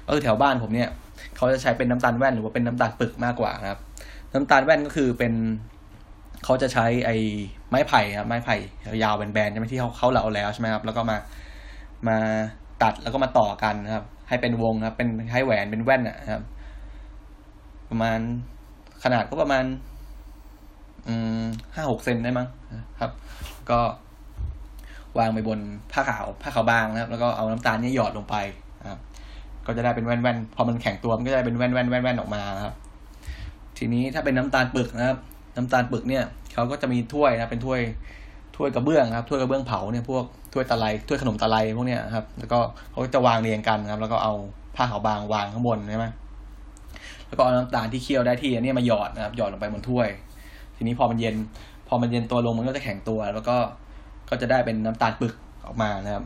[0.07, 0.89] ก็คือแถวบ้านผมเนี่ย
[1.37, 3.81] เขาจะใช้เป็นน้ำตาลแว่นหรือว่าเป็นน้ำตาลปึกมากกว่านะครับ
[4.35, 5.33] น้ำตาลแว่นก็คือเป็น
[6.45, 7.17] เขาจะใช้ไอ้
[7.69, 8.57] ไม้ไผ่ครับไม้ไผ่
[9.03, 11.17] ยาวแบนๆใช่ไหมที่เขาเขาเหลาแล้วใช่ไหมครับแล้วก็มา
[12.09, 12.17] มา
[12.83, 16.43] ตัดแล้วก็มาต่อกันนะครับ ให้เป็นวงครับ เป็นให้แหวนเป็นแว่นนะครับ
[17.91, 18.19] ประมาณ
[19.05, 19.65] ขนาดก็ประมาณ
[21.07, 22.47] อืมห้าหกเซนได้มั้ง
[23.01, 23.13] ครับ
[23.71, 23.81] ก็
[25.19, 25.59] วางไปบน
[25.93, 28.37] ผ้าขาวผ้าขาวบางนะครับ แล้วก็เอาน้ำตาลเนี่ยหยอดลงไป
[28.83, 29.01] นะครับ
[29.67, 32.75] ก็จะได้เป็นแว่นๆพอมันแข็งตัวมันก็จะได้เป็นแว่นๆแว่นๆออกมาครับ
[33.79, 35.19] ทีนี้ถ้าเป็นน้ำตาลปึกนะครับ
[35.57, 37.81] น้ำตาลปึกเนี่ยเขาก็จะมีถ้วยนะเป็นถ้วย
[38.57, 42.59] ถ้วยกระเบื้องครับถ้วยกระเบื้องเผาเนี่ยพวกถ้วยตะไลถ้วยขนมตะไลพวกเนี้ยครับ แล้วก็
[42.91, 44.33] เขาจะวางเรียงกันครับ แล้วก็เอา
[44.77, 46.07] ผ้าขาวบางวางข้างบนใช่ไหม
[47.27, 50.09] แล้วก็เอาน้ำตาลที่เคี่ยวได้ที่อันนี้มาหยอดนะครับหยอดลงไปบนถ้วย
[50.77, 51.35] ทีนี้พอมันเย็น
[51.89, 53.57] พอมันเย็นตัวลงมันก็จะแข็งตัว แล้วก็
[54.29, 55.35] ก็จะได้เป็นน้ำตาลปึก
[55.67, 56.25] ออกมานะครับ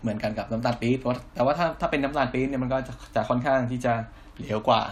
[0.00, 0.98] เหมือนกันกับน้ำตาลปี๊บ
[1.34, 3.92] แต่ว่าถ้าถ้าเป็นน้ำตาลปี๊บเนี่ยมันก็จะจะค่อนข้างที่จะ
[4.38, 4.82] เหลวกว่า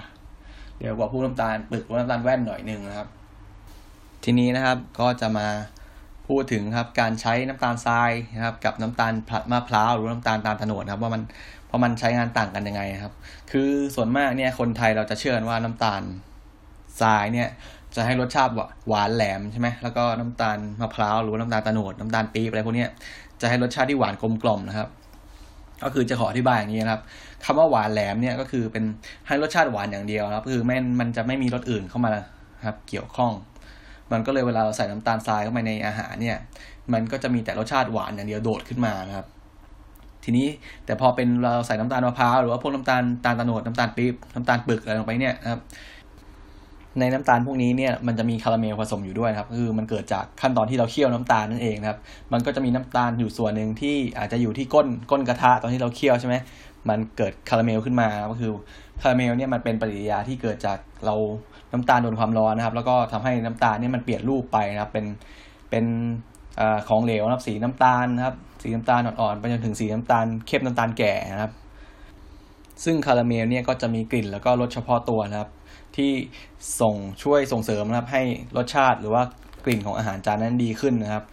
[0.78, 3.08] เหลวกว่าพวกน้ำตาลปึกพวกน้ำตาลแว่นหน่อยหนึ่งนะครับ
[4.24, 5.46] ทีนี้นะครับก็จะมา
[6.28, 9.12] พูดถึงครับการใช้น้ำตาลทรายนะครับ กับน้ำตาล
[9.52, 11.22] มะพร้าวหรือน้ำตาลตาลตะโนครับว่ามัน
[11.66, 13.12] เพราะมันใช้งานต่างกันยังไงครับ
[13.50, 16.02] คือส่วนมากเนี่ยคนไทยเราจะเชื่อว่าน้ำตาล
[17.00, 17.48] ทรายเนี่ย
[17.96, 18.52] จะให้รสชาติ
[18.88, 22.86] หวานแหลมใช่ไหมแล้วก็น้ำตาลมะพร้าวหรือน้ำตาลตะโนดน้ำตาลปี๊บอะไรพวกนี้
[23.40, 24.88] จะให้รสชาติที่หวานกลมกล่อมนะครับ
[25.84, 27.02] ก็คือจะขออธิบายอย่างนี้นะครับ
[27.44, 28.84] คำว่าหวานแหลมเนี่ยก็คือเป็น
[29.26, 32.12] ให้รสชาติหวานอย่างเดียวครับคือไม่มันจะไม่มีรสอื่นเข้ามา
[32.66, 33.32] ครับ เกี่ยวข้อง
[34.12, 36.36] มันก็เลยเวลาเราใส่น้ำตาลทรายเข้าไปในอาหารเนี่ย
[36.92, 39.26] มันก็จะมีแต่รสชาติหวานอย่างเดียวโดดขึ้นมานะครับ
[40.24, 40.46] ทีนี้
[40.84, 45.60] แต่พอเป็นเราใส่น้ำตาลมะพร้าวหรือว่าพวกน้ำตาลตาลตะโนดน้ำตาลปี๊บน้ำตาลปึกอะไรลงไปเนี่ยนะครับ
[47.00, 51.98] ในน้ำตาลพวกนี้เนี่ยมันจะมีคาราเมลผสมอยู่ด้วยครับคือมันเกิดจากขั้นตอนที่เราเคี่ยวน้ำตาลนั่นเองครับ
[52.32, 56.34] มันก็จะมีน้ำตาลอยู่ส่วนหนึ่งที่อาจจะอยู่ที่ก้นก้นกระทะตอนที่เราเคี่ยวใช่ไหม
[56.88, 58.50] มันเกิดคาราเมลขึ้นมาก็คือ
[59.02, 61.14] คาราเมลเนี่ยมันเป็นปฏิกิริยาที่เกิดจากเรา
[61.72, 65.06] น้ำตาลโดนความร้อนนะครับ แล้วก็ทำให้น้ำตาลเนี่ยมันเปลี่ยนรูปไปนะครับ เป็น
[65.70, 65.84] เป็น
[66.60, 71.52] อของเหลวนะครับสีน้ำตาลนะครับ สีน้ำตาลอ่อนๆไปจนถึงสีน้ำตาลเข้มน้ำตาลแก่นะครับ
[72.84, 75.50] ซึ่งคาราเมลเนี่ยก็จะมีกลิ่นแล้วก็รสเฉพาะตัวนะครับ
[75.96, 76.12] ที่
[76.80, 78.22] ส่งช่วยส่งเสริมนะครับ ให้
[78.56, 79.22] รสชาติหรือว่า
[79.64, 81.24] กลิ่นของอาหารจานนั้นดีขึ้นนะครับ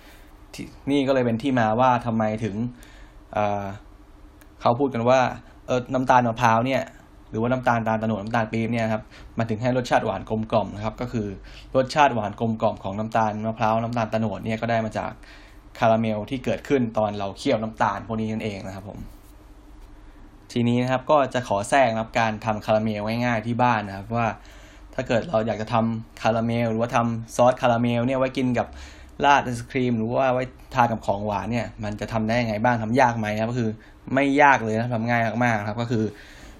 [0.91, 2.55] นี่ก็เลยเป็นที่มาว่าทำไมถึง
[4.61, 5.19] เขาพูดกันว่า
[5.67, 6.81] เออน้ำตาลมะพร้าวเนี่ย
[7.29, 9.03] หรือว่าน้ำตาลตาลตะโนดน้ำตาลปี๊บเนี่ยครับ
[9.37, 11.27] มันถึงให้รสชาติหวานกลมกล่อมนะครับ ก็คือ
[11.75, 15.11] รสชาติหวานกลมกล่อมของน้ำตาลมะพร้าวน้ำตาลตะโนดเนี่ยก็ได้มาจาก
[15.79, 18.99] คาราเมลที่เกิดขึ้นตอนเราเคี่ยวน้ำตาลพวกนี้นั่นเองนะครับผม
[20.51, 24.27] ทีนี้นะครับก็จะขอแทรกนะครับการทำคาราเมลง่ายๆที่บ้านนะครับว่า
[24.95, 28.67] ถ้าเกิดเราอยากจะทำคาราเมล หรือว่าทำซอสคาราเมลเนี่ยไว้กินกับ
[29.25, 30.43] ราดไอศครีม หรือว่าไว้
[30.75, 33.69] ทานกับของหวานเนี่ยมันจะทำได้ยังไงบ้างทำยากไหมนะครับก็คือ
[34.13, 36.03] ไม่ยากเลยนะทำง่ายมากๆครับ ก็คือ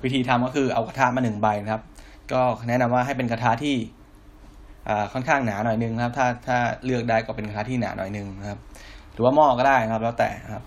[0.04, 1.84] วิธีทำก็คือเอากระทะมาหนึ่งใบนะครับ
[2.32, 3.76] ก็แนะนำว่าให้เป็นกระทะที่
[5.14, 8.60] ค่อนข้างหนาหน่อยนึงนะครับ ถ้าถ้าเลือกได้ก็เป็นกระทะที่หนาหน่อยนึงนะครับ
[9.14, 10.64] หรือว่าหม้อก็ได้นะครับ แล้วแต่ครับ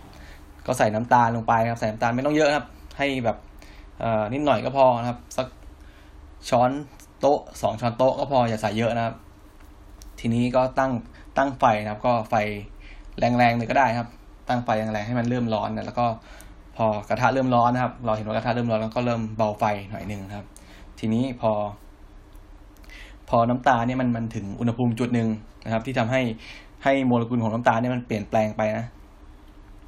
[0.67, 2.65] ก็ใส่น้ำตาลลงไปครับใส่น้ำตาลไม่ต้องเยอะครับ
[2.99, 3.37] ให้แบบ
[4.33, 5.47] นิดหน่อยก็พอนะครับ สัก
[6.49, 6.71] ช้อน
[7.21, 9.15] โต๊ะสองช้อนโต๊ะก็พออย่าใส่เยอะนะครับ
[10.21, 10.93] ทีนี้ก็ตั้ง
[11.39, 12.35] ตั้งไฟนะครับ ก็ไฟ
[13.19, 14.09] แรงๆเลยก็ได้ครับ
[14.49, 16.07] ตั้งไฟแรงๆให้มันเริ่มร้อนนะแล้วก็
[16.77, 20.47] พอกระทะเริ่มร้อนนะครับ เราเห็นว่ากระทะเริ่มร้อนแล้วก็เริ่มเบาไฟหน่อยหนึ่งครับ
[20.99, 21.53] ทีนี้พอ
[23.29, 25.29] พอน้ำตาลเนี่ยมันมันถึงอุณหภูมิจุดหนึ่ง
[25.65, 26.21] นะครับ ที่ทำให้
[26.85, 28.87] ให้โมเลกุลของน้ำตาลเนี่ยมันเปลี่ยนแปลงไปนะ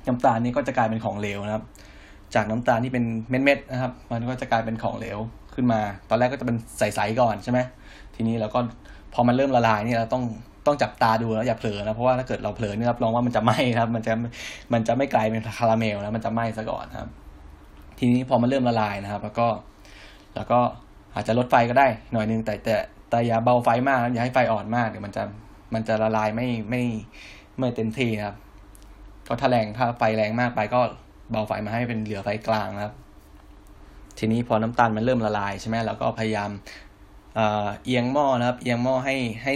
[0.06, 1.64] น้ำตาลนี่ก็จะกลายเป็นของเหลวนะครับ
[2.34, 5.18] จากน้ำตาลที่เป็นเม็ดๆนะครับ มันก็จะกลายเป็นของเหลว
[5.54, 7.58] ขึ้นมา ตอนแรกก็จะเป็นใสๆก่อนใช่ไหม
[8.14, 8.58] ทีนี้เราก็
[9.14, 10.24] พอมันเริ่มละลายนี่เราต้อง
[10.66, 14.14] ต้องจับตาดูแล้วอย่าเผลอนะเพราะว่าถ้าเกิดเราเผลอเนี่ยรับรองว่ามันจะไหม้ครับ มันจะ
[14.72, 17.08] มันจะไม่กลายเป็นคาราเมลแล้วมันจะไหม้ซะก่อนครับ
[17.98, 19.48] ทีนี้พอมันเริ่มละลายนะครับ แล้วก็
[20.34, 20.58] แล้วก็
[21.14, 22.76] อาจจะลดไฟก็ได้หน่อยนึงแต่แต่
[23.10, 25.22] แต่อย่าเบาไฟมากอย่าให้ไฟอ่อนมากเดี๋ยวมันจะ
[25.74, 26.82] มันจะละลายไม่ไม่
[27.58, 28.36] ไม่เต็มที่ครับ
[29.28, 30.80] ก็ถ้าแรงถ้าไฟแรงมากไปก็
[31.30, 32.94] เบาไฟมาให้เป็นเหลือไฟกลางนะครับ
[34.18, 36.50] ทีนี้พอน้ำตาลมันเริ่มละลายใช่ไหมเราก็พยายาม
[37.84, 39.52] เอียงหม้อนะครับ เอียงหม้อให้ให้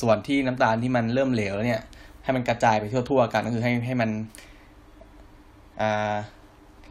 [0.00, 1.82] ส่วนที่น้ำตาลที่มันเริ่มเหลวเนี่ย
[2.24, 4.10] ให้มันกระจายไปทั่วๆกันก็คือให้ให้มัน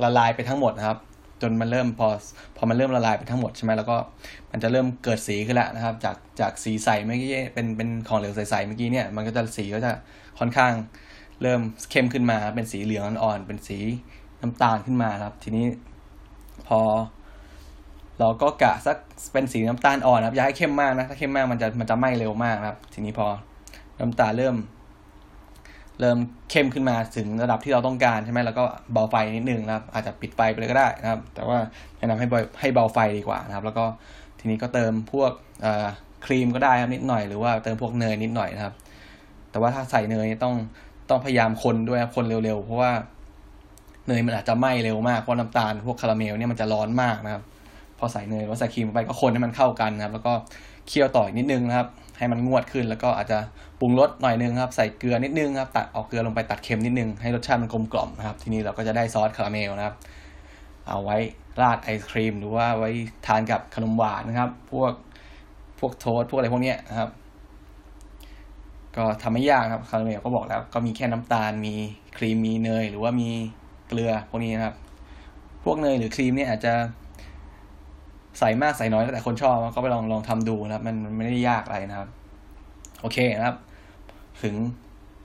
[0.03, 0.99] ละลายไปทั้งหมดนะครับ
[1.41, 2.07] จนมันเริ่มพอ
[2.57, 3.97] พอมันเริ่มละลายไปทั้งหมดใช่ไหมแล้วก็
[4.51, 9.91] มันจะเริ่มเกิดสีขึ้นแล้วนะครับ จากจากสีใสเมื่อกี้เป็นเป็นของเหลวใสๆเมื่อกี้เนี่ยมันก็จะสีก็จะ
[10.39, 10.71] ค่อนข้าง
[11.41, 13.79] เริ่มเข้มขึ้นมาเป็นสีเหลืองอ่อนเป็นสี
[14.41, 15.65] น้ำตาลขึ้นมาครับ ทีนี้
[16.67, 16.81] พอ
[18.19, 18.97] เราก็กะสัก
[19.33, 23.27] เป็นสีน้ำตาลอ่อนครับอย่าให้เข้มมากนะถ้าเข้มมากมันจะมันจะไหม้เร็วมากครับ ทีนี้พอ
[23.99, 24.55] น้ำตาลเริ่ม
[25.99, 26.17] เริ่ม
[26.51, 31.57] เข้มขึ้นมาถึงระดับที่เราต้องการใช่ไหมแล้วก็เบาไฟนิดนึงนะครับ อาจจะปิดไฟไปเลยก็ได้นะครับ แต่ว่า
[31.97, 32.27] แนะนำให้
[32.59, 33.85] ให้เบาไฟดีกว่านะครับ แล้วก็
[34.39, 35.31] ทีนี้ก็เติมพวก
[36.25, 38.73] ครีมก็ได้ครับนิดหน่อยหรือว่าเติมพวกเนยนิดหน่อยนะครับ
[39.51, 40.55] แต่ว่าถ้าใส่เนยต้อง
[41.11, 42.91] ต้องพยายามคนด้วยครับคนเร็วๆ เพราะว่า
[44.07, 47.43] เนยมันอาจจะไหม้เร็วมากเพราะน้ำตาลพวกคาราเมลเนี่ยมันจะร้อนมากนะครับ
[47.99, 50.33] พอใส่เนยหรือใส่ครีมไปก็คนให้มันเข้ากันนะครับ แล้วก็
[50.87, 53.37] เคี่ยวต่ออีกนิดนึงนะครับ ให้มันงวดขึ้นแล้วก็อาจจะ
[53.79, 59.95] ปรุงรสหน่อยนึงครับ ใส่เกลือนิดนึงครับตัดออกเกลือลงไปตัดเค็มนิดนึงให้รสชาติมันกลมกล่อมนะครับ ทีนี้เราก็จะได้ซอสคาราเมลนะครับ
[60.87, 61.17] เอาไว้
[61.61, 62.89] ราดไอศครีมหรือว่าไว้
[63.27, 64.93] ทานกับขนมหวานนะครับ พวก
[65.79, 67.09] พวกโทสพวกอะไรพวกนี้นะครับ
[68.97, 71.73] ก็ทำไม่ยากครับคาราเมลก็บอกแล้ว ก็มีแค่น้ำตาลมี
[72.17, 73.29] ครีมมีเนย หรือว่ามี
[73.87, 74.75] เกลือพวกนี้นะครับ
[75.63, 76.73] พวกเนยหรือครีมเนี่ยอาจจะ
[78.39, 82.09] ใส่มากใส่น้อยแต่คนชอบก็ไปลองลองทำดูนะครับ มันมันไม่ได้ยากอะไรนะครับ
[83.01, 83.57] โอเคนะครับ
[84.43, 84.55] ถึง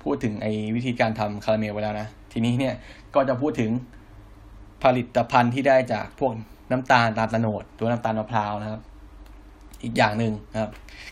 [0.03, 2.75] พูดถึงไอ้วิธีการทำคาราเมลไปแล้วนะ ทีนี้เนี่ย
[3.15, 3.71] ก็จะพูดถึง
[4.83, 6.33] ผลิตภัณฑ์ที่ได้จากพวก
[6.71, 8.81] น้ำตาลตาลตะโนดตัวน้ำตาลมะพร้าวนะครับ
[9.83, 10.71] อีกอย่างหนึ่งนะครับ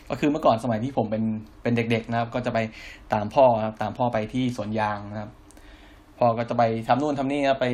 [0.09, 1.23] ก็คือเมื่อก่อนสมัยที่ผมเป็น
[1.61, 2.59] เป็นเด็ก ๆ นะครับ ก็จะไป
[3.13, 5.31] ตามพ่อครับตามพ่อไปที่สวนยางนะครับ
[6.19, 7.67] พ่อก็จะไปทำนู่นทำนี่ครับไป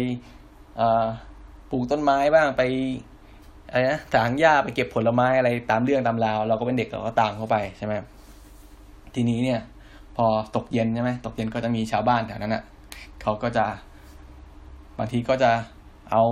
[1.71, 2.63] ปลูกต้นไม้บ้างไป
[3.69, 7.93] อะไรนะถางหญ้าไปเก็บผลไม้อะไรตามเรื่องตามราว เราก็เป็นเด็กเราก็ตามเข้าไปใช่ไหม
[9.15, 9.59] ทีนี้เนี่ย
[10.15, 10.25] พอ
[10.55, 12.63] ตกเย็นใช่ไหมตกเย็นก็จะมีชาวบ้านแถวนั้นอะ
[13.21, 13.65] เขาก็จะ
[14.97, 15.51] บางทีก็จะ
[16.11, 16.23] เอา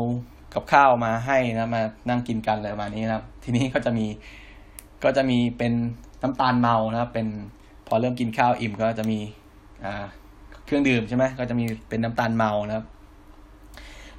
[0.54, 4.06] กับข้าวมาให้นะมานั่งกินกันอะไรประมาณนี้นะครับ ทีนี้ก็จะมี
[5.04, 5.74] ก็จะมีเป็น
[6.24, 7.28] น้ำตาลเมานะครับเป็น
[7.88, 9.20] พอเริ่มกินข้าวอิ่มก็จะมี
[9.86, 10.06] อ่า
[10.66, 12.86] เครื่องดื่มใช่ไหมก็จะมีเป็นน้ำตาลเมานะครับ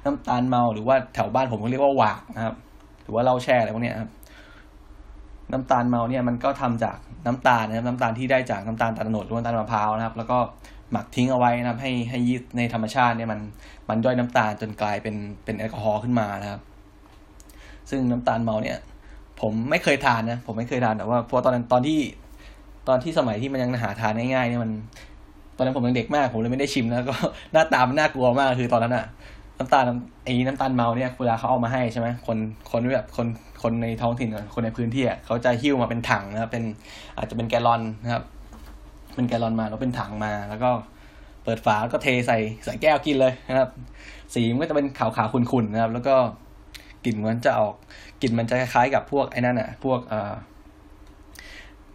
[0.05, 2.55] น้ำตาลเมาหรือว่าแถวบ้านผมเขาเรียกว่าหวากนะครับ
[3.03, 4.11] หรือว่าเหล้าแช่อะไรพวกนี้ครับ
[5.51, 10.37] น้ำตาลเมาเนี่ยมันก็ทำจากน้ำตาลนะครับ น้ำตาลที่ได้จากน้ำตาลตาลโนดหรือน้ำตาลมะพร้าวนะครับ แล้วก็
[10.91, 13.39] หมักทิ้งเอาไว้นะครับ ให้ให้ยีสต์ในธรรมชาติเนี่ยมัน
[13.89, 16.61] มันย่อยน้ำตาลจนกลายเป็นเป็นแอลกอฮอล์ขึ้นมานะครับ
[17.89, 18.77] ซึ่งน้ำตาลเมาเนี่ย
[19.41, 21.99] ผมไม่เคยทานนะ ผมไม่เคยทานแต่ว่าเพราะตอนนั้นตอนที่
[22.87, 24.71] ตอนที่สมัยที่มันยังหาทานง่ายๆเนี่ยมัน
[25.57, 27.15] ตอนนั้นผมยังเด็กมาก ผมเลยไม่ได้ชิมแล้วก็
[27.53, 29.05] หน้าตามันน่ากลัวมากคือตอนนั้นอะ
[29.57, 29.83] น้ำตาล
[30.23, 32.37] ไอ้น้ำตาลเมาเนี่ยเวลาเขาเอามาให้ใช่ไหมคน
[32.71, 33.27] คนแบบคน
[33.61, 36.63] คนในท้องถิ่นคนในพื้นที่อะเขาจะหิ้วมาเป็นถังนะครับเป็น
[37.17, 38.23] อาจจะเป็นแกลลอนนะครับ
[39.15, 40.69] เป็นแกลลอนมาแล้วเป็นถังมา แล้วก็
[41.43, 43.69] เปิดฝาแล้วก็เทใส่ใส่แก้วกินเลยนะครับ
[44.33, 46.15] สีมันก็จะเป็นขาวๆขุ่นๆนะครับ แล้วก็
[47.05, 47.75] กลิ่นมันจะออก
[48.21, 50.33] กลิ่นมันจะคล้ายๆกับพวกไอ้นั่นอะ พวกเอ่า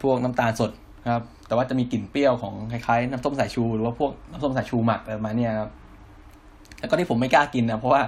[0.02, 0.70] พวกน้ำตาลสด
[1.04, 5.70] นะครับ แต่ว่าจะมีกลิ่นเปรี้ยวของคล้ายๆน้ำส้มสายชู หรือว่าพวกน้ำส้มสายชูหมักอะไรมาเนี่ยครับ
[6.78, 8.02] แล้วก็ที่ผมไม่กล้ากินนะเพราะว่า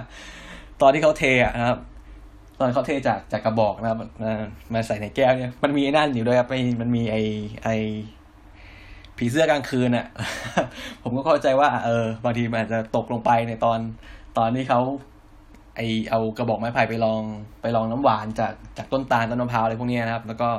[0.81, 1.79] ตอนที่เขาเทอะนะครับ
[2.59, 3.97] ตอนเขาเทจากจากกระบอกนะครับ
[4.73, 6.47] มาใส่ในแก้วเนี่ย มันมีไอ้นั่นอยู่ด้วยครับ
[6.81, 7.17] มันมีไอ
[7.63, 7.69] ไอ
[9.17, 10.05] ผีเสื้อกลางคืนอะ่ะ
[11.03, 13.79] ผมก็เข้าใจว่า เออบางทีมันอาจจะตกลงไปในตอน
[14.37, 14.79] ตอนที่เขา
[15.79, 17.21] ไอเอากระบอกไม้ไผ่ไปลอง
[17.61, 20.49] ไปลองน้ำหวานจากจากต้นตาลต้นมะพร้าวอะไรพวกนี้นะครับ แล้วก็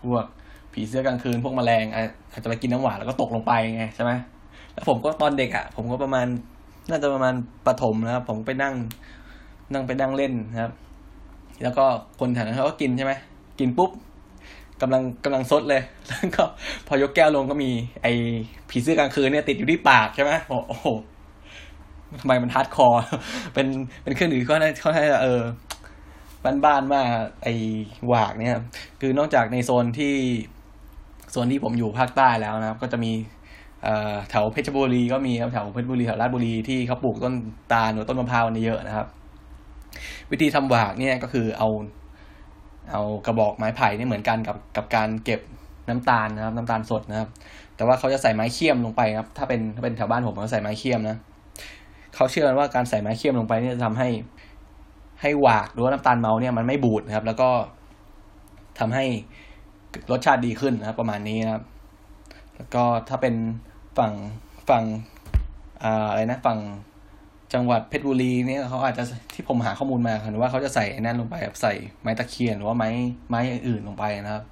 [0.00, 0.24] พวก
[0.72, 4.12] ผีเสื้อกลางคืนพวกแมลงอาจจะไปกินน้ำหวานแล้วก็ตกลงไปไงใช่ไหม
[4.72, 6.26] แล้วผมก็ตอนเด็กอะ่ะ ผมก็ประมาณ
[6.90, 7.34] น่าจะประมาณ
[7.66, 8.74] ปฐมนะครับ ผมไปนั่ง
[9.72, 10.72] นั่งไปนั่งเล่นนะครับ
[11.62, 11.84] แล้วก็
[12.20, 13.12] คนแถวนั้นเขาก็กินใช่ไหม
[13.58, 13.90] กินปุ๊บ
[14.82, 16.42] กำลังกำลังซดเลย แล้วก็
[16.86, 17.70] พอยกแก้วลงก็มี
[18.02, 18.12] ไอ้
[18.70, 20.88] ผีเสื้อกลางคืนเนี่ยติดอยู่ที่ปากใช่ไหมโอ้โห
[22.20, 23.02] ทำไมมัน hardcore
[23.54, 23.66] เป็น
[24.02, 25.42] เป็นเครื่องดื่มก็น่าเขาให้เออ
[26.64, 27.06] บ้านๆมาก
[27.42, 27.54] ไอ้
[28.08, 28.60] หวากเนี่ย
[29.00, 30.14] คือนอกจากในโซนที่
[31.30, 33.12] โซนที่ผมอยู่ภาคใต้แล้วนะครับ ก็จะมี
[34.30, 37.34] แถวเพชรบุรีก็มีครับแถวเพชรบุรีแถวราชบุรีที่เขาปลูกต้น
[37.72, 39.06] ตาลหรือต้นมะพร้าวนี่เยอะนะครับ
[40.30, 41.68] วิธีทำหวากเนี่ยก็คือเอา
[42.92, 45.40] เอากระบอกไม้ไผ่นี่เหมือนกันกับกับการเก็บ
[45.88, 47.28] น้ำตาลนะครับ น้ำตาลสดนะครับ
[47.76, 51.16] แต่ว่าเขาจะใส่ไม้เคี่ยมลงไปครับ ถ้าเป็นถ้าเป็นแถวบ้านผมเขาใส่ไม้เคี่ยมนะ
[52.14, 54.08] เขาเชื่อกันว่าการใส่ไม้เคียมลงไปเนี่ยจะทำให้
[55.20, 57.50] ให้หวากหรือว่าน้ำตาลเมาเนี่ยมันไม่บูดนะครับ แล้วก็
[58.78, 59.04] ทำให้
[60.10, 61.64] รสชาติดีขึ้นนะครับ ประมาณนี้นะครับ
[62.56, 63.34] แล้วก็ถ้าเป็น
[63.98, 64.12] ฝั่ง
[64.68, 64.84] ฝั่ง
[65.82, 66.58] อะไรนะฝั่ง
[67.54, 72.90] จังหวัดเพชรบุรีเนี่ยเขาอาจจะที่ผมหาข้อมูลมาคือว่าเขาจะใส่นั่นลงไปแบบใส่ไม้ตะเคียนหรือว่าไม้
[73.28, 74.44] ไม้อื่นลงไปนะครับ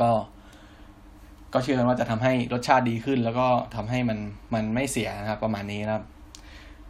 [0.00, 0.10] ก็
[1.52, 4.18] ก็เชื่อกันว่าจะทำให้รสชาติดีขึ้น แล้วก็ทำให้มัน
[4.54, 6.04] มันไม่เสียนะครับ ประมาณนี้นะครับ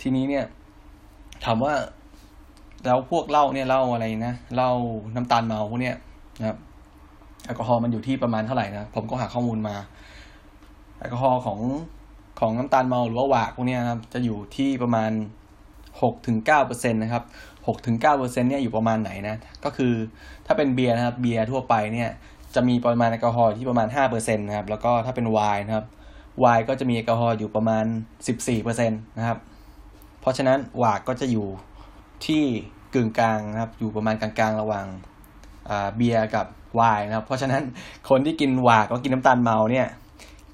[0.01, 0.45] ทีนี้เนี่ย
[1.45, 1.75] ถามว่า
[2.85, 4.71] แล้วพวกเหล้าเนี่ยเหล้าอะไรนะเหล้า
[5.15, 5.97] น้ำตาลเมาพวกเนี้ย
[6.39, 6.59] นะครับ
[7.45, 9.77] แอลกอฮอล์มันอยู่ที่ประมาณเท่าไหร่นะผมก็หาข้อมูลมา
[10.99, 11.61] แอลกอฮอล์ของ
[12.41, 15.11] ของน้ำตาลเมาหรือว่าหวากพวกนี้นะครับจะอยู่ที่ประมาณ
[16.03, 17.25] หกถึงเก้าเปอร์เซ็นต์นะครับ
[17.67, 19.93] หกถึงเก้าเปอร์เซ็นต์เนี่ยอยู่ประมาณไหนนะก็คือ
[20.47, 22.11] ถ้าเป็นเบียร์นะครับเบียร์ทั่วไปเนี่ย
[22.55, 25.87] จะมีปริมาณแอลกอฮอล์ที่ประมาณห้าเปอร์เซ็นต์นะครับแล้วก็ถ้าเป็นไวน์นะครับ
[26.41, 27.85] ไวน์ก็จะมีแอลกอฮอล์อยู่ประมาณ
[28.27, 29.39] สิบสี่เปอร์เซ็นต์นะครับ
[30.25, 31.49] เพราะฉะนั้นหวากก็จะอยู่
[32.27, 32.43] ที่
[32.95, 34.87] กึ่งกลางนะครับ อยู่ประมาณกลางๆระหว่าง
[35.97, 37.63] เบียร์กับไวน์นะครับ เพราะฉะนั้น
[38.11, 39.89] คนที่กินหวากก็กินน้ำตาลเมาเนี่ย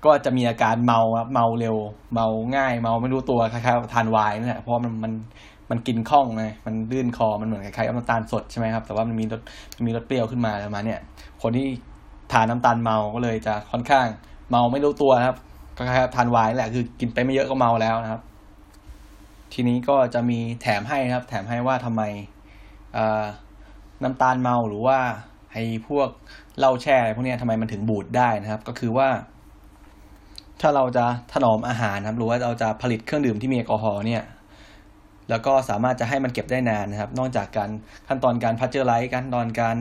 [0.05, 1.77] ก็จะมีอาการเมาครับเมาเร็ว
[2.15, 5.13] เมาง่าย เมาไม่รู้ตัวคล้ายๆทานไวน์นี่แหละเพราะมันมัน
[5.71, 9.41] มันกินคล่องไงมันลื่นคอมันเหมือนคล้ายๆน้ำตาลสดใช่ไหมครับแต่ว่ามันมีรส
[9.77, 11.01] มันมีรสเปรี้ยวขึ้นมาประมาณเนี่ย
[11.43, 11.67] คนที่
[12.33, 14.07] ทานน้าตาลเมาก็เลยจะค่อนข้าง
[14.51, 15.37] เมาไม่รู้ตัวครับ
[15.77, 18.23] คล้ายๆทานไวน์แหละคือกินไปไม่เยอะก็เมาแล้วนะครับ
[19.53, 22.03] ทีนี้ก็จะมีแถมให้ครับ แถมให้ว่าทำไม
[24.03, 24.99] น้ำตาลเมาหรือว่า
[25.53, 26.09] ไอ้พวก
[26.59, 29.09] เหล้าแช่อะไรพวกนี้ทำไมมันถึงบูดได้นะครับ ก็คือว่า
[30.61, 34.23] ถ้าเราจะถนอมอาหารครับ หรือว่าเราจะผลิตเครื่องดื่มที่มีแอลกอฮอล์เนี่ย
[35.31, 37.71] แล้วก็สามารถจะให้มันเก็บได้นานนะครับ นอกจากการ
[38.09, 39.77] ขั้นตอนการพัชเจอร์ไลท์ขั้นตอนการ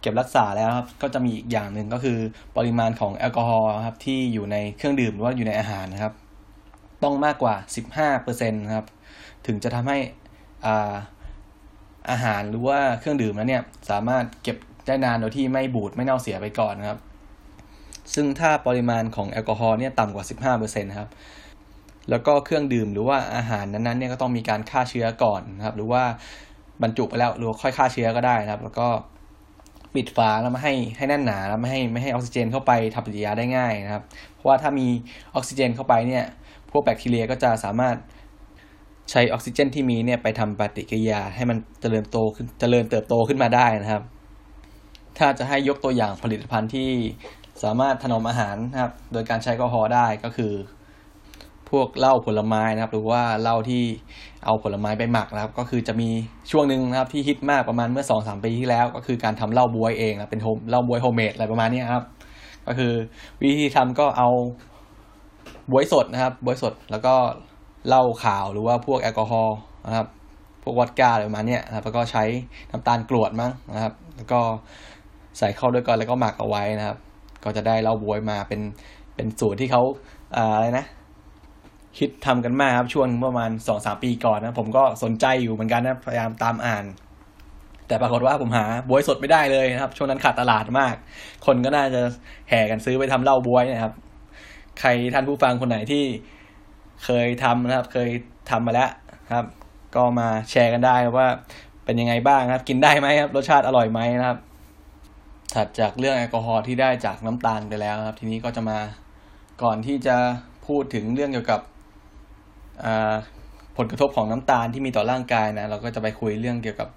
[0.00, 2.18] เก็บรักษาแล้วครับ ก็จะมีอีกอย่างหนึ่งก็คือ
[2.56, 6.12] ปริมาณของแอลกอฮอล์ครับที่อยู่ในเครื่องดื่มหรือว่าอยู่ในอาหารนะครับ
[7.02, 7.54] ต้องมากกว่า
[8.04, 8.86] 15%นะครับ
[9.46, 9.98] ถึงจะทำให้
[10.66, 10.94] อา
[12.10, 14.56] อาหารหรือว่าเครื่องดื่มนั้นเนี่ยสามารถเก็บ
[14.86, 16.98] ได้นานโดยที่ไม่บูดไม่เน่าเสียไปก่อนนะครับ
[18.14, 20.24] ซึ่งถ้าปริมาณของแอลกอฮอล์เนี่ยต่ำกว่า
[20.58, 21.10] 15%ครับ
[22.10, 26.02] แล้วก็เครื่องดื่มหรือว่าอาหารนั้นๆเนี่ยก็ต้องมีการฆ่าเชื้อก่อนนะครับ หรือว่า
[26.82, 28.88] บรรจุไปแล้วหรือค่อยฆ่าเชื้อก็ได้นะครับ แล้วก็
[29.94, 34.02] ปิดฝาแล้วไม่ให้ให้แน่นหนาแล้วไม่ให้ไม่ให้ออกซิเจนเข้าไปทำปฏิกิริยาได้ง่ายนะครับ
[34.34, 34.86] เพราะว่าถ้ามี
[35.34, 36.24] ออกซิเจนเข้าไปเนี่ย
[36.70, 37.96] พวกแบคทีเรียก็จะสามารถ
[39.10, 44.02] ใช้ออกซิเจนที่มีเนี่ยไปทำปฏิกิริยาให้มันเจริญโตขึ้นเจริญเติบโตขึ้นมาได้นะครับ
[45.18, 46.90] ถ้าจะให้ยกตัวอย่างผลิตภัณฑ์ที่
[47.62, 50.52] สามารถถนอมอาหารนะครับ โดยการใช้แอลกอฮอล์ได้ก็คือ
[51.70, 53.82] พวกเหล้าผลไม้นะครับ หรือว่าเหล้าที่
[54.44, 56.08] เอาผลไม้ไปหมักนะครับ ก็คือจะมี
[56.50, 62.04] ช่วงหนึ่งนะครับที่ฮิตมากประมาณเมื่อสองสามปีที่แล้ว ก็คือการทำเหล้าบ๊วยเองนะเป็น home เหล้าบ๊วย homemade อะไรประมาณนี้ครับ
[62.66, 62.92] ก็คือ
[63.42, 64.28] วิธีทำก็เอา
[65.70, 67.14] บวยสดนะครับบวยสดแล้วก็
[67.88, 70.06] เหล้าขาวหรือว่าพวกแอลกอฮอล์นะครับ
[70.62, 72.24] พวกวอดก้าอะไรประมาณนี้นะครับแล้วก็ใช้
[72.70, 74.40] น้ำตาลกรวดมั้งนะครับ แล้วก็
[75.38, 76.96] ใส่เข้าด้วยกันแล้วก็หมักเอาไว้นะครับ
[77.44, 78.60] ก็จะได้เหล่าบวยมาเป็น
[79.14, 79.82] เป็นสูตรที่เขา
[80.36, 80.86] อะไรนะ
[81.98, 86.84] คิดทำกันมากครับช่วงประมาณสองสามปีก่อนนะ ผมก็สนใจอยู่เหมือนกันนะพยายามตามอ่าน
[87.88, 90.94] แต่ปรากฏว่าผมหาบวยสดไม่ได้เลยนะครับ ช่วงนั้นขาดตลาดมาก
[91.46, 92.00] คนก็น่าจะ
[92.48, 93.92] แห่กันซื้อไปทำเหล้าบวยนะครับ
[94.80, 96.04] ใครท่านผู้ฟังคนไหนที่
[97.04, 98.10] เคยทำนะครับ เคย
[98.50, 98.90] ทำมาแล้ว
[99.34, 99.46] ครับ
[99.94, 101.28] ก็มาแชร์กันได้ว่า
[101.84, 104.38] เป็นยังไงบ้างครับ กินได้ไหมครับ รสชาติอร่อยไหมนะครับ
[105.54, 108.78] ถัดจากเรื่องแอลกอฮอล์ที่ได้จากน้ำตาลไปแล้วครับ ทีนี้ก็จะมา
[109.62, 110.16] ก่อนที่จะ
[110.66, 111.60] พูดถึงเรื่องเกี่ยวกับ
[113.76, 116.88] ผลกระทบของน้ำตาลที่มีต่อร่างกายนะเราก็จะไปคุยเรื่องเกี่ยวกับ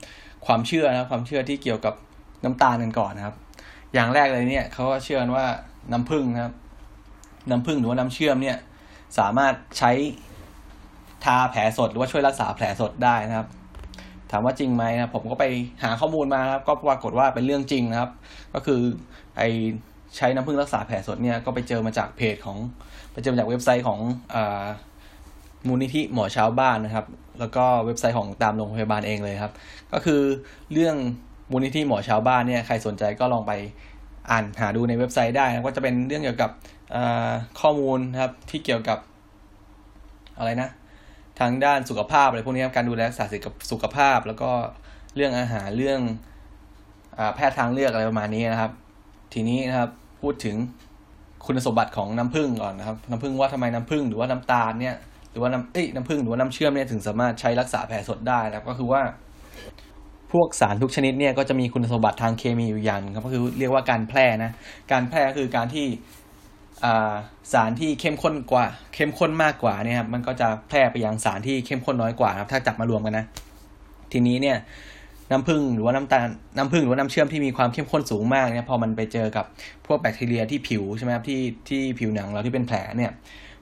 [0.46, 1.94] ความเชื่อนะความเชื่อที่เกี่ยวกับ
[2.44, 3.36] น้ำตาลกันก่อนนะครับ
[3.94, 5.46] อย่างแรกเลยเนี่ยเขาก็เชื่อว่า
[5.92, 6.54] น้ำผึ้งนะครับ
[7.50, 8.58] น้ำผึ้งหรือว่าน้ำเชื่อมเนี่ย
[9.18, 9.92] สามารถใช้
[11.24, 13.48] ทาแผลสดหรือว่าช่วยรักษาแผลสดได้นะครับ
[14.32, 15.46] ถามว่าจริงไหมนะผมก็ไป
[15.84, 18.12] หาข้อมูลมาครับ ก็ปรากฏว่าเป็นเรื่องจริงนะครับ
[18.54, 18.82] ก็คือ
[19.38, 19.42] ไอ
[20.16, 22.58] ใช้น้ำผึ้งรักษาแผลสดเนี่ยก็ไปเจอมาจากเพจของ
[23.14, 24.00] ไปเจอมาจากเว็บไซต์ของ
[24.34, 24.36] อ
[25.68, 27.06] มูลนิธิหมอชาวบ้านนะครับ
[27.40, 29.54] แล้วก็เว็บไซต์ของตามโรงพยาบาลเองเลยครับ
[29.94, 30.22] ก็คือ
[30.74, 30.96] เรื่อง
[31.52, 33.54] มูลนิธิหมอชาวบ้านเนี่ยใครสนใจก็ลองไป
[34.30, 36.52] อ่านหาดูในเว็บไซต์ได้นะก็จะเป็นเรื่องเกี่ยวกับ
[37.60, 39.00] ข้อมูลครับที่เกี่ยวกับ
[40.38, 40.70] อะไรนะ
[41.40, 43.26] ทางด้านสุขภาพอะไรพวกนี้ครับการดูแลรักษา
[43.72, 44.52] สุขภาพ แล้วก็
[45.16, 46.00] เรื่องอาหารเรื่อง
[47.18, 48.72] อแพทย์ทางเลือกอะไรประมาณนี้นะครับ
[49.34, 49.90] ทีนี้นะครับ
[50.22, 50.56] พูดถึง
[51.46, 54.96] คุณสมบัติของน้ำผึ้งก่อนนะครับ น้ำผึ้งว่าทำไมน้ำผึ้งหรือว่าน้ำตาลเนี่ย
[55.32, 59.02] หรือว่าน้ำเอ้ยน้ำผึ้งหรือว่าน้ำเชื่อมเนี่ยถึงสามารถใช้รักษาแผลสดได้นะครับ ก็คือว่า
[60.32, 64.52] พวกสารทุกชนิดเนี่ยก็จะมีคุณสมบัติทางเคมีอยู่อย่างครับก็คือเรียกว่าการแพร่นะ
[64.92, 65.86] การแพร่คือการที่
[67.54, 68.66] สารที่เข้มข้นกว่า
[68.96, 73.26] เข้มข้นมากกว่าเนี่ยครับมันก็จะแพร่ไปยังสารที่เข้มข้นน้อยกว่าครับ ถ้าจับมารวมกันนะ
[74.12, 74.58] ทีนี้เนี่ย
[75.32, 79.46] น้ำผึ้งหรือว่าน้ำตาลน้ำผึ้งหรือว่าน้ำเชื่อมที่มีความเข้มข้นสูงมากเนี่ยพอมันไปเจอกับ
[79.88, 83.12] พวกแบคทีเรียที่ผิวใช่ไหมครับที่ที่ผิวหนังเราที่เป็นแผลเนี่ย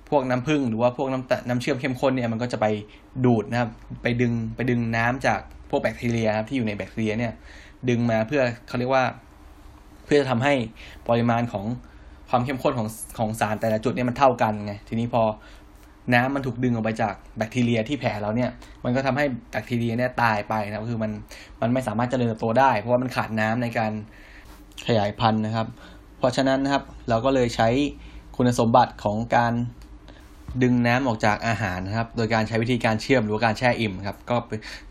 [0.10, 2.66] พวกน้ำผึ้งหรือว่าพวกน้ำน้ำเชื่อมเข้มข้นเนี่ยมันก็จะไป
[3.26, 3.70] ดูดนะครับ
[4.04, 7.34] ไปดึงไปดึงน้ำจากพวกแบคทีเรียครับที่อยู่ในแบคทีเรียเนี่ย
[7.90, 9.04] ดึงมาเพื่อเขาเรียกว่า
[10.06, 10.54] เพื่อจะทำให้
[11.08, 11.66] ปริมาณของ
[12.30, 12.88] ความเข้มข้นของ
[13.18, 15.24] ของสารแต่ละจุดเนี่ยมันเท่ากันไงทีนี้พอ
[16.14, 18.50] น้ำมันถูกดึงออกไปจากแบคทีเรียที่แผลเราเนี่ย
[18.84, 21.12] มันก็ทำให้แบคทีเรียเนี่ยตายไปนะคือมัน
[21.62, 23.92] มันไม่สามารถเจริญเติบโตได้ เพราะว่ามันขาดน้ำในการ
[24.88, 25.68] ขยายพันธุ์นะครับ
[26.18, 27.70] เพราะฉะนั้นนะครับเราก็เลยใช้
[28.36, 29.54] คุณสมบัติของการ
[30.64, 34.36] ดึงน้ำออกจากอาหารนะครับ โดยการใช้วิธีการเชื่อมหรือการแช่อิ่มครับ ก็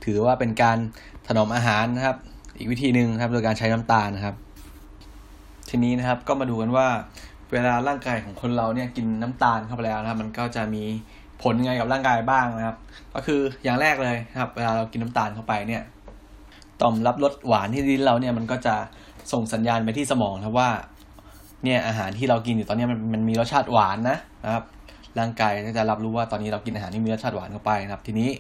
[0.05, 0.79] ถือว่าเป็นการ
[1.27, 2.17] ถนอมอาหารนะครับ
[2.59, 4.37] อีกวิธีหนึ่งครับ โดยการใช้น้ำตาลนะครับ
[5.69, 6.87] ทีนี้นะครับก็มาดูกันว่า
[7.53, 10.83] เวลาร่างกายของคนเราเนี่ยกินน้ำตาลเข้าไปแล้วนะครับ มันก็จะมี
[11.43, 12.77] ผลไงกับร่างกายบ้างนะครับ
[13.15, 15.83] ก็คืออย่างแรกเลยครับ เวลาเรากินน้ำตาลเข้าไปเนี่ย
[16.81, 18.75] ต่อมรับรสหวานที่ลิ้นเราเนี่ยมันก็จะ
[19.33, 20.71] ส่งสัญญาณไปที่สมองครับว่า
[21.65, 24.65] เนี่ยอาหารที่เรากินอยู่ตอนนี้มันมันมีรสชาติหวานนะนะครับ
[25.19, 28.31] ร่างกายก็จะรับรู้ว่าตอนนี้เรากินอาหารที่มีรสชาติหวานเข้าไปนะครับ ทีนี้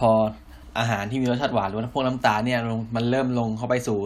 [0.00, 0.10] พอ
[0.78, 2.58] อาหารที่มีรสชาติหวานหรือว่าพวกน้ำตาลเนี่ย
[2.96, 3.98] มันเริ่มลงเข้าไปสู่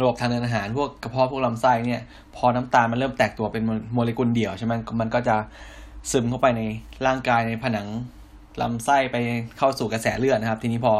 [0.00, 2.02] ระบบทางเดินอาหารพวกกระเพาะพวกลำไส้เนี่ย
[2.36, 3.62] พอน้ำตาลมันเริ่มแตกตัวเป็น
[3.94, 5.36] โมเลกุลเดี่ยวใช่ไหมมันก็จะ
[6.10, 6.62] ซึมเข้าไปใน
[7.06, 7.86] ร่างกายในผนัง
[8.62, 9.16] ลำไส้ไป
[9.58, 10.94] เข้าสู่กระแสเลือดนะครับ ทีนี้พอ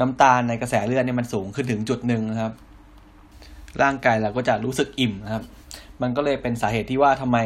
[0.00, 2.52] น้ำตาลในกระแสเลือดเนี่ยมันสูงขึ้นถึงจุดหนึ่งนะครับ
[3.82, 5.44] ร่างกายเราก็จะรู้สึกอิ่มนะครับ
[6.02, 7.38] มันก็เลยเป็นสาเหตุที่ว่าทำไม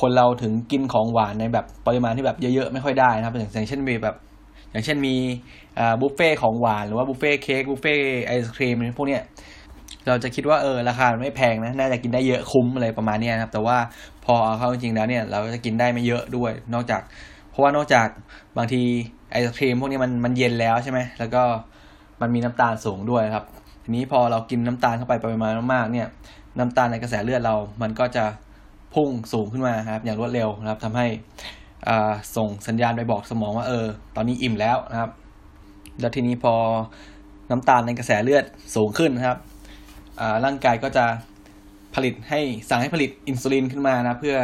[0.00, 4.16] คนเราถึงกินของหวานในแบบปริมาณที่แบบเยอะๆไม่ค่อยได้นะครับอย่างเช่นมีแบบ
[4.70, 5.14] อย่างเช่นมี
[6.00, 7.94] บุฟเฟ่ของหวานหรือว่าบุฟเฟ่เค้กบุฟเฟ่
[8.26, 9.22] ไอศครีมพวกเนี้ย
[10.06, 13.76] เราจะคิดว่าเออราคาไม่แพงนะ น่าจะกินได้เยอะคุ้มอะไรประมาณนี้นะครับ แต่ว่า
[14.24, 17.02] พอเอาเข้าจริงแล้วเนี่ย เราจะกินได้ไม่เยอะด้วย นอกจาก
[17.50, 18.08] เพราะว่านอกจาก
[18.56, 18.82] บางที
[19.32, 21.42] ไอศครีมพวกนี้มันมันเย็นแล้วใช่ไหม แล้วก็
[22.20, 23.44] มันมีน้ำตาลสูงด้วยครับ
[23.84, 26.08] ทีนี้พอเรากินน้ำตาลเข้าไปปริมาณมากๆเนี่ย
[26.58, 28.24] น้ำตาลในกระแสเลือดเรา มันก็จะ
[28.94, 31.06] พุ่งสูงขึ้นมาครับ อย่างรวดเร็วนะครับทำให้
[32.36, 33.86] ส่งสัญญาณไปบอกสมองว่าเออ
[34.16, 35.10] ตอนนี้อิ่มแล้วนะครับ
[36.00, 36.54] แล้วทีนี้พอ
[37.50, 39.38] น้ำตาลในกระแสเลือดสูงขึ้นนะครับ
[40.44, 41.04] ร่างกายก็จะ
[41.94, 44.36] ผลิตให้สั่งให้ผลิตอินซูลินขึ้นมานะ เพื่อ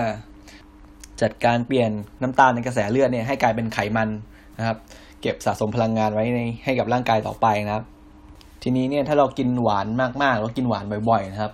[1.23, 1.91] จัดการเปลี่ยน
[2.23, 4.09] น้ำตาลในกระแสเลือดเนี่ยให้กลายเป็นไขมัน
[4.59, 4.77] นะครับ
[5.21, 7.85] เก็บสะสมพลังงานไว้ในให้กับร่างกายต่อไปนะครับ
[8.63, 9.87] ทีนี้เนี่ยถ้าเรากินหวาน
[10.23, 11.53] มากๆหรือกินหวานบ่อย ๆ นะครับ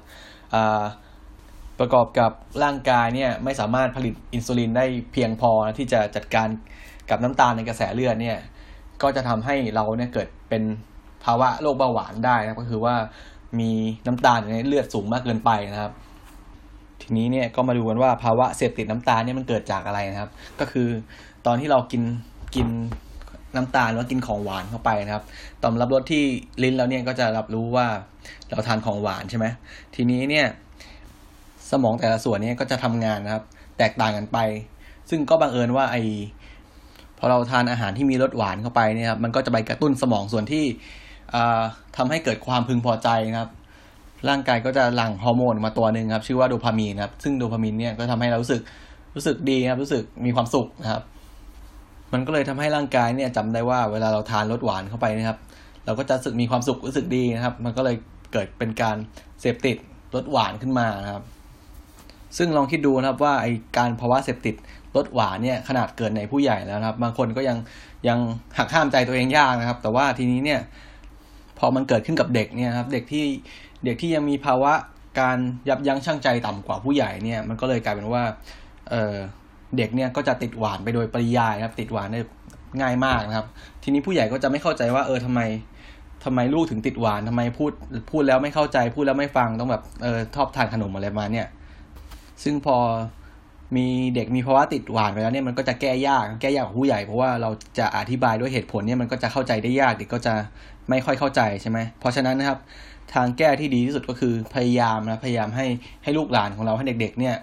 [1.78, 2.32] ประกอบกับ
[2.64, 6.48] ร่างกายเนี่ยไม่สามารถผลิตอินซูลินได้เพียงพอนะที่จะจัดการ
[7.10, 8.38] กับน้ำตาลในกระแสเลือดเนี่ย
[9.02, 10.62] ก็จะทำให้เราเนี่ยเกิดเป็น
[11.24, 12.94] ภาวะโรคเบาหวานได้นะก็คือว่า
[13.58, 13.70] มี
[14.06, 15.92] น้ำตาลในเลือดสูงมากเกินไปนะครับ
[17.02, 20.30] ทีนี้เนี่ยก็มาดูกันว่าภาวะเสพติดน้ำตาลเนี่ยมันเกิดจากอะไรนะครับ
[20.60, 20.88] ก็คือ
[21.46, 22.02] ตอนที่เรากิน
[22.54, 22.68] กิน
[23.56, 25.24] น้ำตาลหรือว่ากินของหวานเข้าไปนะครับ
[25.62, 26.22] ต่อมรับรสที่
[26.62, 27.86] ลิ้นเราเนี่ยก็จะรับรู้ว่า
[28.48, 29.46] เราทานของหวานใช่ไหม
[29.94, 30.46] ทีนี้เนี่ย
[31.70, 33.44] สมองแต่ละส่วนเนี่ยก็จะทำงานนะครับ
[33.78, 34.38] แตกต่างกันไป
[35.10, 35.96] ซึ่งก็บังเอิญว่าไอ
[37.18, 40.64] พอเราทานอาหารที่มีรสหวานเข้าไปเนี่ยครับมันก็จะไปกระตุ้นสมองส่วนที่
[41.96, 43.50] ทำให้เกิดความพึงพอใจนะครับ
[44.28, 48.60] ร่างกายก็จะหลั่งฮอร์โมนมาตัวหนึ่งครับ ชื่อว่าโดพามีนครับ ซึ่งโดพามีนเนี่ยก็ทำให้เรารู้สึก
[49.14, 51.02] รู้สึกดีครับ รู้สึกมีความสุขนะครับ
[52.12, 55.38] มันก็เลยทำให้ร่างกายเนี่ยจำได้ว่าเวลาเราทานรสหวานเข้าไปนะครับ
[55.84, 57.96] เราก็จะรู้สึกมีความสุขรู้สึกดีนะครับ มันก็เลย
[58.32, 58.96] เกิดเป็นการ
[59.40, 59.76] เสพติด
[60.14, 61.24] รสหวานขึ้นมานะครับ
[62.38, 64.54] ซึ่งลองคิดดูนะครับว่าไอการภาวะเสพติด
[64.96, 67.56] รสหวานเนี่ยขนาดเกิดในผู้ใหญ่แล้วนะครับ บางคนก็ยัง
[68.08, 68.18] ยัง
[68.58, 70.60] หักห้ามใจตัวเองยากนะครับ แต่ว่าทีนี้เนี่ย
[71.58, 73.24] พอมันเกิดขึ้นกับเด็กเนี่ยครับเด็กที่
[73.84, 74.72] เด็กที่ยังมีภาวะ
[75.20, 75.38] การ
[75.68, 78.22] ยับยั้งชั่งใจต่ำกว่าผู้ใหญ่เนี่ยมันก็เลยกลายเป็นว่า
[78.90, 79.14] เออ
[79.76, 82.20] เด็กเนี่ยก็จะติดหวานไปโดยปริยายครับ ติดหวานได้
[82.80, 83.46] ง่ายมากนะครับ
[83.82, 85.40] ทีนี้ผู้ใหญ่ก็จะไม่เข้าใจว่าเออทำไม
[86.24, 87.72] ทำไมลูกถึงติดหวานทำไมพูด
[88.10, 91.46] พูดแล้วไม่เข้าใจพูดแล้วไม่ฟังต้องแบบเออชอบทานขนมอะไรมาเนี่ย
[92.42, 92.76] ซึ่งพอ
[93.76, 100.34] มีเด็กมีภาวะติดหวานไปแล้วเนี่ยมันก็จะแก้ยากแก้ยากกว่าผู้ใหญ่เพราะว่าเราจะอธิบายด้วยเหตุผลเนี่ยมันก็จะเข้าใจได้ยากเด็กก็จะ
[100.90, 102.58] ไม่ค่อยเข้าใจใช่ไหมเพราะฉะนั้นนะครับ
[103.14, 105.66] ทางแก้ที่ดีที่สุดก็คือพยายามนะพยายามให้
[106.04, 107.36] ให้ลูกหลานของเราให้เด็ก ๆ เนี่ย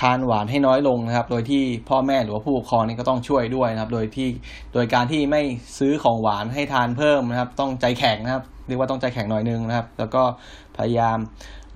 [0.00, 4.28] ทานหวานให้น้อยลงนะครับ โดยที่พ่อแม่หรือว่าผู้ปกครองนี่ก็ต้องช่วยด้วยนะครับ โดยที่
[4.74, 5.42] โดยการที่ไม่
[5.78, 10.22] ซื้อของหวานให้ทานเพิ่มนะครับ ต้องใจแข็งนะครับ เรียกว่าต้องใจแข็งหน่อยนึงนะครับ แล้วก็
[10.76, 11.18] พยายาม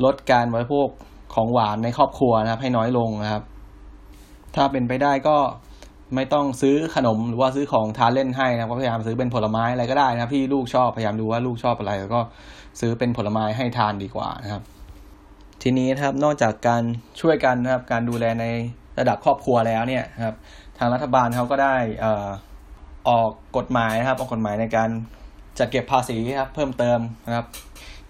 [0.04, 0.88] ลดการบริโภค
[1.34, 3.42] ของหวานในครอบครัวนะครับ ให้น้อยลงนะครับ
[4.56, 5.36] ถ้าเป็นไปได้ก็
[6.14, 12.20] ไม่ต้องซื้อขนมหรือว่าซื้อของทานเล่นให้นะครับก็พยายามซื้อเป็นผลไม้อะไรก็ได้นะครับที่ลูกชอบพยายามดูว่าลูกชอบอะไรแล้วก็
[12.80, 14.62] ซื้อเป็นผลไม้ให้ทานดีกว่านะครับ
[15.62, 16.82] ทีนี้นะครับนอกจากการ
[17.20, 18.46] ช่วยกันนะครับ การดูแลใน
[18.98, 20.36] ระดับครอบครัวแล้วเนี่ยนะครับ
[20.78, 22.06] ทางรัฐบาลเขาก็ได้อ
[23.08, 24.90] ออกกฎหมายนะครับ ออกกฎหมายในการ
[25.58, 27.46] จัดเก็บภาษีครับ เพิ่มเติมนะครับ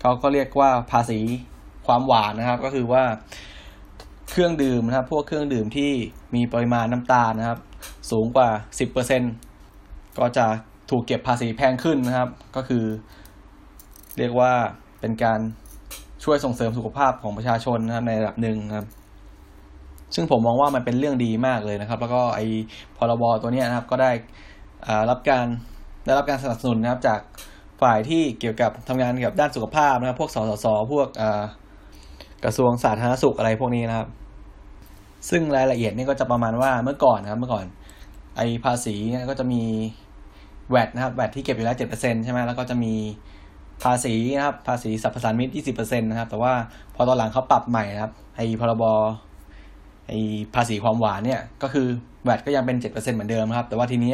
[0.01, 1.21] เขาก็เรียกว่าภาษี
[1.87, 3.05] ความหวานนะครับ ก็คือว่า
[4.31, 5.91] เครื่องดื่มนะครับ พวกเครื่องดื่มที่
[6.35, 7.59] มีปริมาณน้ำตาลนะครับ
[8.11, 8.49] สูงกว่า
[9.35, 10.47] 10%ก็จะ
[10.91, 12.85] ถูกเก็บภาษีแพงขึ้นนะครับ ก็คือ
[14.19, 14.53] เรียกว่า
[15.01, 15.41] เป็นการ
[16.25, 18.87] ช่วยส่งเสริมสุขภาพของประชาชนนะครับในระดับหนึ่งครับ
[20.15, 22.47] ซึ่งผมมองว่ามันเป็นเรื่องดีมากเลยนะครับ แล้วก็ไอ้
[22.97, 24.11] พรบตัวนี้นะครับก็ได้
[25.11, 25.47] รับการ
[26.05, 27.21] ได้รับการสนับสนุนนะครับจาก
[27.83, 31.09] ฝ่ายที่เกี่ยวกับทำงานเกี่ยวกับด้านสุขภาพนะครับ พวกสสส พวก
[32.45, 34.09] กระทรวงสาธารณสุขอะไรพวกนี้นะครับ
[35.31, 37.67] ซึ่งรายละเอียดนี่ก็จะประมาณว่าเมื่อก่อนนะครับ เมื่อก่อน
[38.37, 39.62] ไอภาษีเนี่ยก็จะมี
[40.70, 42.95] แวดนะครับแวดที่เก็บอยู่แล้วเจ็ดเปอร์เซ็นใช่ไหมแล้วก็จะมี
[43.82, 46.53] ภาษีนะครับ ภาษีสรรพสามิตยี่สิบเปอร์เซ็นต์นะครับ แต่ว่า
[46.95, 48.85] พอตอนหลังเขาปรับใหม่นะครับไอพรบ
[50.09, 50.12] ไอ
[50.55, 51.87] ภาษีความหวานเนี่ย ก็คือ
[52.24, 54.12] แวดก็ยังเป็นเจ็ดเปอร์เซ็นเหมือนเดิมครับ แต่ว่าทีนี้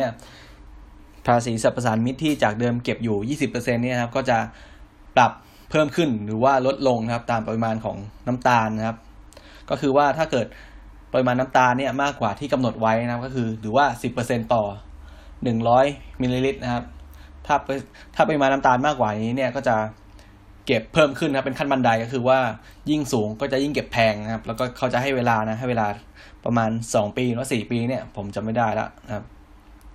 [1.26, 4.38] ภาษีสรรพสามิตที่จากเดิมเก็บอยู่ยี่สิบเปอร์เซ็นเนี่ยนะครับก็จะ
[5.16, 5.32] ปรับ
[5.70, 7.96] เพิ่มขึ้นหรือว่าลดลงนะครับ ตามปริมาณของ
[8.26, 8.96] น้ำตาลนะครับ
[9.70, 10.46] ก็คือว่าถ้าเกิด
[11.12, 14.64] ปริมาณน้ำตาลเนี่ยมากกว่าที่กำหนดไว้นะครับก็คือหรือว่าสิบเปอร์เซ็นต่อ
[15.44, 15.86] หนึ่งร้อย
[16.22, 16.84] มิลลิลิตรนะครับ
[17.46, 17.54] ถ้า
[18.14, 19.76] ถ้าปริมาณน้ำตาลมากกว่านี้เนี่ยก็จะ
[20.66, 22.38] เก็บเพิ่มขึ้นนะครับเป็นขั้นบันไดก็คือว่า
[22.90, 25.86] ยิ่งสูงก็จะยิ่งเก็บแพงนะครับ แล้วก็เขาจะให้เวลานะให้เวลา
[26.44, 29.24] ประมาณสองปีหรือสี่ปีเนี่ยผมจำไม่ได้แล้วนะครับ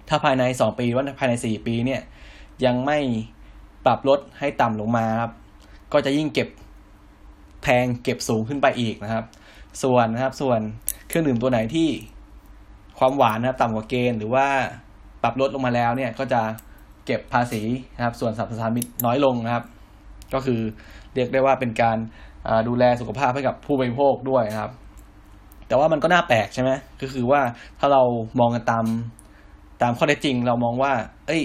[0.10, 2.02] ถ้าภายในสองปีหรือว่าภายในสี่ปีเนี่ย
[2.66, 3.00] ยังไม่
[3.86, 5.32] ปรับลดให้ต่ำลงมาครับ
[5.94, 6.50] ก็จะยิ่งเก็บ
[7.64, 9.26] แพงเก็บสูงขึ้นไปอีกนะครับ
[9.84, 10.60] ส่วนนะครับส่วน
[11.08, 11.90] เครื่องดื่มตัวไหนที่
[13.00, 14.48] ความหวานนะครับต่ำกว่าเกณฑ์หรือว่า
[15.24, 16.42] ปรับลดลงมาแล้วเนี่ยก็จะ
[17.06, 17.62] เก็บภาษี
[17.96, 19.64] นะครับ ส่วนสรรพสามิตน้อยลงนะครับ
[20.34, 20.62] ก็คือ
[21.14, 21.98] เรียกได้ว่าเป็นการ
[22.68, 24.72] ดูแลสุขภาพให้กับผู้บริโภคด้วยนะครับ
[25.68, 27.42] แต่ว่ามันก็น่าแปลกใช่ไหมก็คือว่า
[27.80, 28.02] ถ้าเรา
[28.40, 28.86] มองกันตาม
[29.82, 30.94] ตามข้อเท็จจริง เรามองว่า
[31.28, 31.44] เอ้ย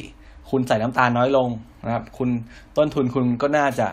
[0.51, 1.49] คุณใส่น้ำตาลน้อยลง
[1.85, 2.29] นะครับ คุณ
[2.77, 3.87] ต้นทุนคุณก็น่าจะ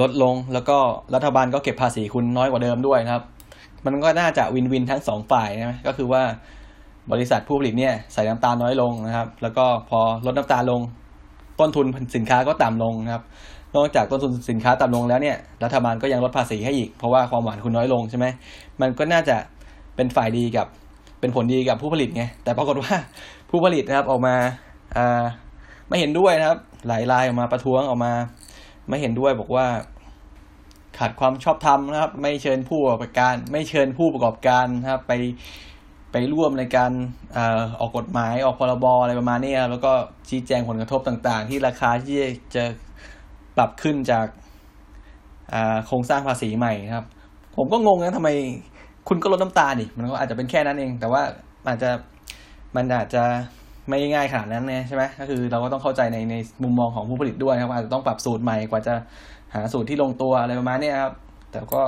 [0.00, 0.78] ลดลง แล้วก็
[1.14, 3.24] รัฐบาลก็เก็บภาษีคุณน้อยกว่าเดิมด้วยนะครับ
[3.84, 6.22] มันก็น่าจะวินวินทั้งสองฝ่ายนะก็คือว่า
[7.12, 10.80] บริษัทผู้ผลิตเนี่ยใส่น้ำตาลน้อยลงนะครับ แล้วก็พอลดน้ำตาลลง
[11.60, 13.22] ต้นทุนสินค้าก็ต่ำลงนะครับ
[13.76, 18.26] นอกจากต้นทุนสินค้าต่ำลงแล้วเนี่ยรัฐบาลก็ยังลดภาษีให้อีก เพราะว่าความหวานคุณน้อยลงใช่ไหม
[18.80, 19.36] มันก็น่าจะ
[19.96, 20.66] เป็นฝ่ายดีกับ
[21.20, 22.94] เป็นผลดีกับผู้ผลิตไงแต่ปรากฏว่า
[23.50, 24.34] ผู้ผลิตนะครับออกมา
[24.96, 25.24] อ่า
[25.88, 26.58] ไม่เห็นด้วยนะครับ
[26.88, 28.12] หลายรายออกมาประท้วงออกมา
[28.88, 29.66] ไม่เห็นด้วยบอกว่า
[31.00, 35.12] ขาดความชอบธรรมนะครับ ไม่เชิญผู้ประกอบการ ไม่เชิญผู้ประกอบการนะครับไป
[36.12, 36.92] ไปร่วมในการ
[37.80, 39.92] ออกกฎหมายออกพรบอะไรประมาณนี้แล้วก็
[40.28, 42.18] ชี้แจงผลกระทบต่างๆ ที่ราคาที่
[42.54, 42.64] จะ
[43.56, 44.26] ปรับขึ้นจาก
[45.86, 47.06] โครงสร้างภาษีใหม่นะครับ
[47.56, 48.28] ผมก็งงนะทำไม
[49.08, 51.22] คุณก็ลดน้ำตาลนี่มันก็อาจจะเป็นแค่นั้นเอง แต่ว่า
[51.68, 51.90] อาจจะ
[52.76, 53.22] มันอาจจะ
[53.88, 58.94] ไม่ง่ายขนาดนั้นเนี่ยใช่ไหมก็คือเราก็ต้องเข้าใจในในมุมมองของผู้ผลิตด้วยนะครับอาจจะต้องปรับสูตรใหม่กว่าจะ
[59.54, 61.14] หาสูตรที่ลงตัวอะไรประมาณนี้ครับ
[61.50, 61.82] แต่ก็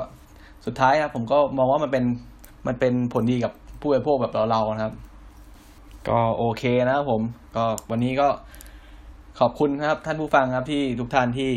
[0.66, 2.04] สุดท้ายครับผมก็มองว่ามันเป็น
[2.66, 4.94] มันเป็นผลดีกับผู้บริโภคแบบเราๆนะครับ
[6.08, 7.22] ก็โอเคนะครับผม
[7.56, 8.28] ก็วันนี้ก็
[9.40, 11.50] ขอบคุณครับ ท่านผู้ฟังครับที่ทุกท่านที่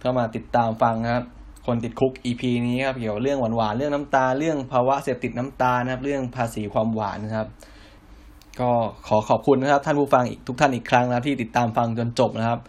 [0.00, 1.24] เข้ามาติดตามฟังครับ
[1.66, 7.48] คนติด Cook EP นี้ครับเกี่ยวกับเรื่องหวานๆเรื่องน้ำตาลเรื่องภาวะเสพติดน้ำตาลนะครับ เรื่องภาษีความหวานนะครับ
[8.60, 8.70] ก็
[9.06, 12.60] ขอขอบคุณนะครับ ท่านผู้ฟังอีกทุกท่านอีกครั้งนะครับที่ติดตามฟังจนจบนะครับ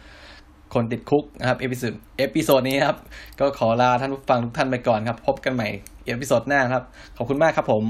[0.74, 2.98] คนติด Cook นะครับ episode episode นี้ครับ
[3.40, 5.68] ก็ขอลาท่านผู้ฟังทุกท่านไปก่อนครับ พบกันใหม่
[6.06, 6.84] episode หน้าครับ
[7.18, 7.84] ขอบคุณมากครับผม